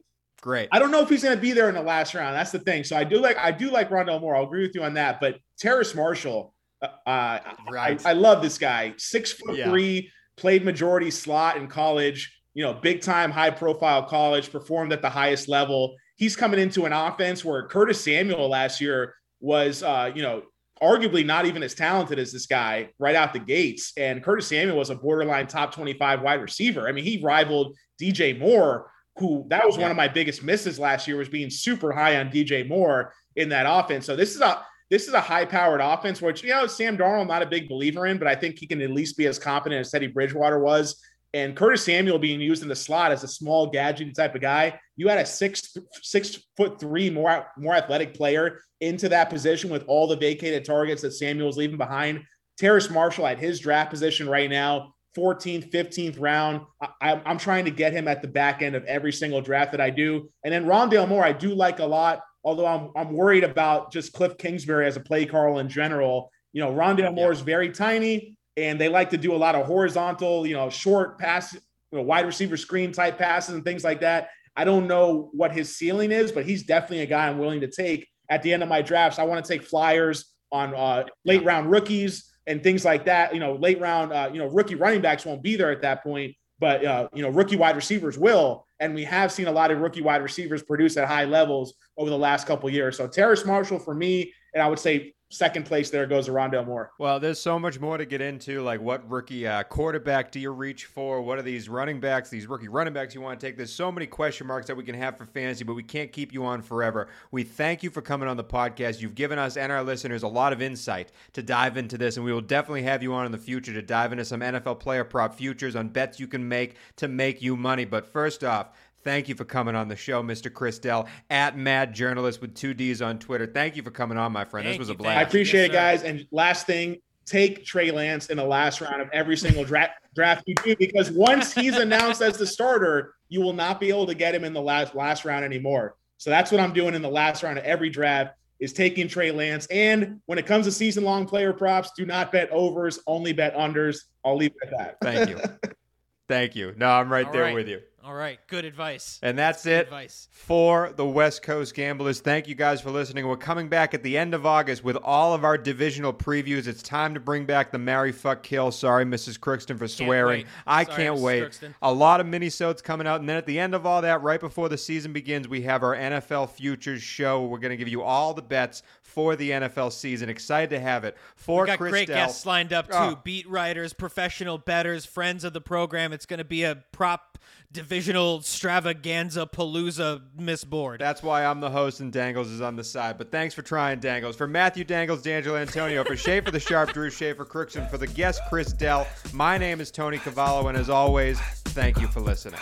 [0.41, 0.69] Great.
[0.73, 2.35] I don't know if he's going to be there in the last round.
[2.35, 2.85] That's the thing.
[2.85, 4.37] So I do like I do like Rondale Moore.
[4.37, 5.21] I'll agree with you on that.
[5.21, 7.39] But Terrace Marshall, uh,
[7.70, 8.05] right.
[8.07, 8.95] I, I, love this guy.
[8.97, 9.68] Six foot yeah.
[9.68, 12.35] three, played majority slot in college.
[12.55, 14.51] You know, big time, high profile college.
[14.51, 15.97] Performed at the highest level.
[16.16, 20.43] He's coming into an offense where Curtis Samuel last year was, uh, you know,
[20.83, 23.93] arguably not even as talented as this guy right out the gates.
[23.97, 26.89] And Curtis Samuel was a borderline top 25 wide receiver.
[26.89, 29.83] I mean, he rivaled DJ Moore, who that was yeah.
[29.83, 33.49] one of my biggest misses last year was being super high on DJ Moore in
[33.49, 34.07] that offense.
[34.07, 37.28] So this is a this is a high powered offense, which you know Sam Darnold
[37.28, 39.80] not a big believer in, but I think he can at least be as competent
[39.80, 41.01] as Teddy Bridgewater was.
[41.34, 44.80] And Curtis Samuel being used in the slot as a small gadgety type of guy,
[44.97, 49.84] you had a six six foot three more more athletic player into that position with
[49.86, 52.22] all the vacated targets that Samuel's leaving behind.
[52.59, 56.62] Terrace Marshall at his draft position right now, 14th, 15th round.
[57.01, 59.80] I, am trying to get him at the back end of every single draft that
[59.80, 60.30] I do.
[60.45, 64.12] And then Rondale Moore, I do like a lot, although I'm, I'm worried about just
[64.12, 66.30] Cliff Kingsbury as a play call in general.
[66.53, 69.66] You know, Rondale Moore is very tiny, and they like to do a lot of
[69.66, 71.61] horizontal, you know, short pass, you
[71.93, 74.30] know, wide receiver screen type passes and things like that.
[74.57, 77.70] I don't know what his ceiling is, but he's definitely a guy I'm willing to
[77.70, 79.18] take at the end of my drafts.
[79.18, 83.34] I want to take flyers on uh, late round rookies and things like that.
[83.34, 86.03] You know, late round, uh, you know, rookie running backs won't be there at that
[86.03, 88.66] point, but uh, you know, rookie wide receivers will.
[88.80, 92.11] And we have seen a lot of rookie wide receivers produce at high levels over
[92.11, 92.96] the last couple years.
[92.96, 96.66] So Terrace Marshall for me, and I would say second place there goes to Rondale
[96.66, 96.93] Moore.
[96.99, 98.62] Well, there's so much more to get into.
[98.62, 101.20] Like, what rookie uh, quarterback do you reach for?
[101.20, 103.57] What are these running backs, these rookie running backs you want to take?
[103.57, 106.33] There's so many question marks that we can have for fantasy, but we can't keep
[106.33, 107.09] you on forever.
[107.31, 109.01] We thank you for coming on the podcast.
[109.01, 112.24] You've given us and our listeners a lot of insight to dive into this, and
[112.24, 115.05] we will definitely have you on in the future to dive into some NFL player
[115.05, 117.85] prop futures on bets you can make to make you money.
[117.85, 118.68] But first off,
[119.05, 120.53] Thank you for coming on the show, Mr.
[120.53, 123.46] Chris Dell, at Mad Journalist with two D's on Twitter.
[123.46, 124.66] Thank you for coming on, my friend.
[124.66, 125.18] Thank this was you, a blast.
[125.18, 126.03] I appreciate yes, it, guys.
[126.03, 130.42] And last thing, take Trey Lance in the last round of every single draft draft
[130.46, 134.14] you do because once he's announced as the starter, you will not be able to
[134.14, 135.96] get him in the last last round anymore.
[136.16, 139.30] So that's what I'm doing in the last round of every draft is taking Trey
[139.30, 139.66] Lance.
[139.70, 143.55] And when it comes to season long player props, do not bet overs, only bet
[143.55, 144.01] unders.
[144.24, 144.96] I'll leave it at that.
[145.01, 145.40] Thank you.
[146.28, 146.74] Thank you.
[146.76, 147.55] No, I'm right All there right.
[147.55, 147.80] with you.
[148.09, 149.18] All right, good advice.
[149.22, 150.28] And that's Good it advice.
[150.32, 152.20] for the West Coast Gamblers.
[152.20, 153.28] Thank you guys for listening.
[153.28, 156.66] We're coming back at the end of August with all of our divisional previews.
[156.66, 158.72] It's time to bring back the Marry Fuck Kill.
[158.72, 159.38] Sorry, Mrs.
[159.38, 160.38] Crookston, for swearing.
[160.38, 160.46] wait.
[160.66, 161.22] I Sorry, can't Mrs.
[161.22, 161.42] wait.
[161.42, 161.74] Crookston.
[161.82, 163.20] A lot of minisodes coming out.
[163.20, 165.82] And then at the end of all that, right before the season begins, we have
[165.82, 167.44] our NFL Futures show.
[167.44, 170.30] We're going to give you all the bets for the NFL season.
[170.30, 171.14] Excited to have it.
[171.36, 172.94] For We got Chris great Dell- guests lined up too.
[172.94, 173.20] Oh.
[173.22, 176.14] Beat writers, professional betters, friends of the program.
[176.14, 177.38] It's going to be a prop
[177.73, 181.01] divisional stravaganza palooza miss board.
[181.01, 183.19] That's why I'm the host and Dangles is on the side.
[183.19, 184.37] But thanks for trying, Dangles.
[184.37, 188.41] For Matthew Dangles, D'Angelo Antonio, for Schaefer the Sharp, Drew Schaefer Crookson, for the guest
[188.49, 189.07] Chris Dell.
[189.33, 192.61] My name is Tony Cavallo, and as always, thank you for listening.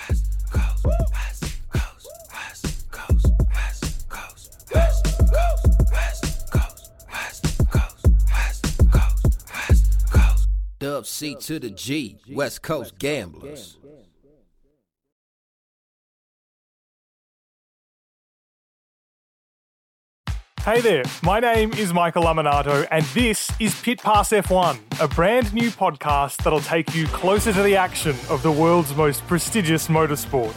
[10.78, 13.78] Dub C to the G, West Coast Gamblers.
[20.66, 25.54] Hey there, my name is Michael Laminato, and this is Pit Pass F1, a brand
[25.54, 30.56] new podcast that'll take you closer to the action of the world's most prestigious motorsport.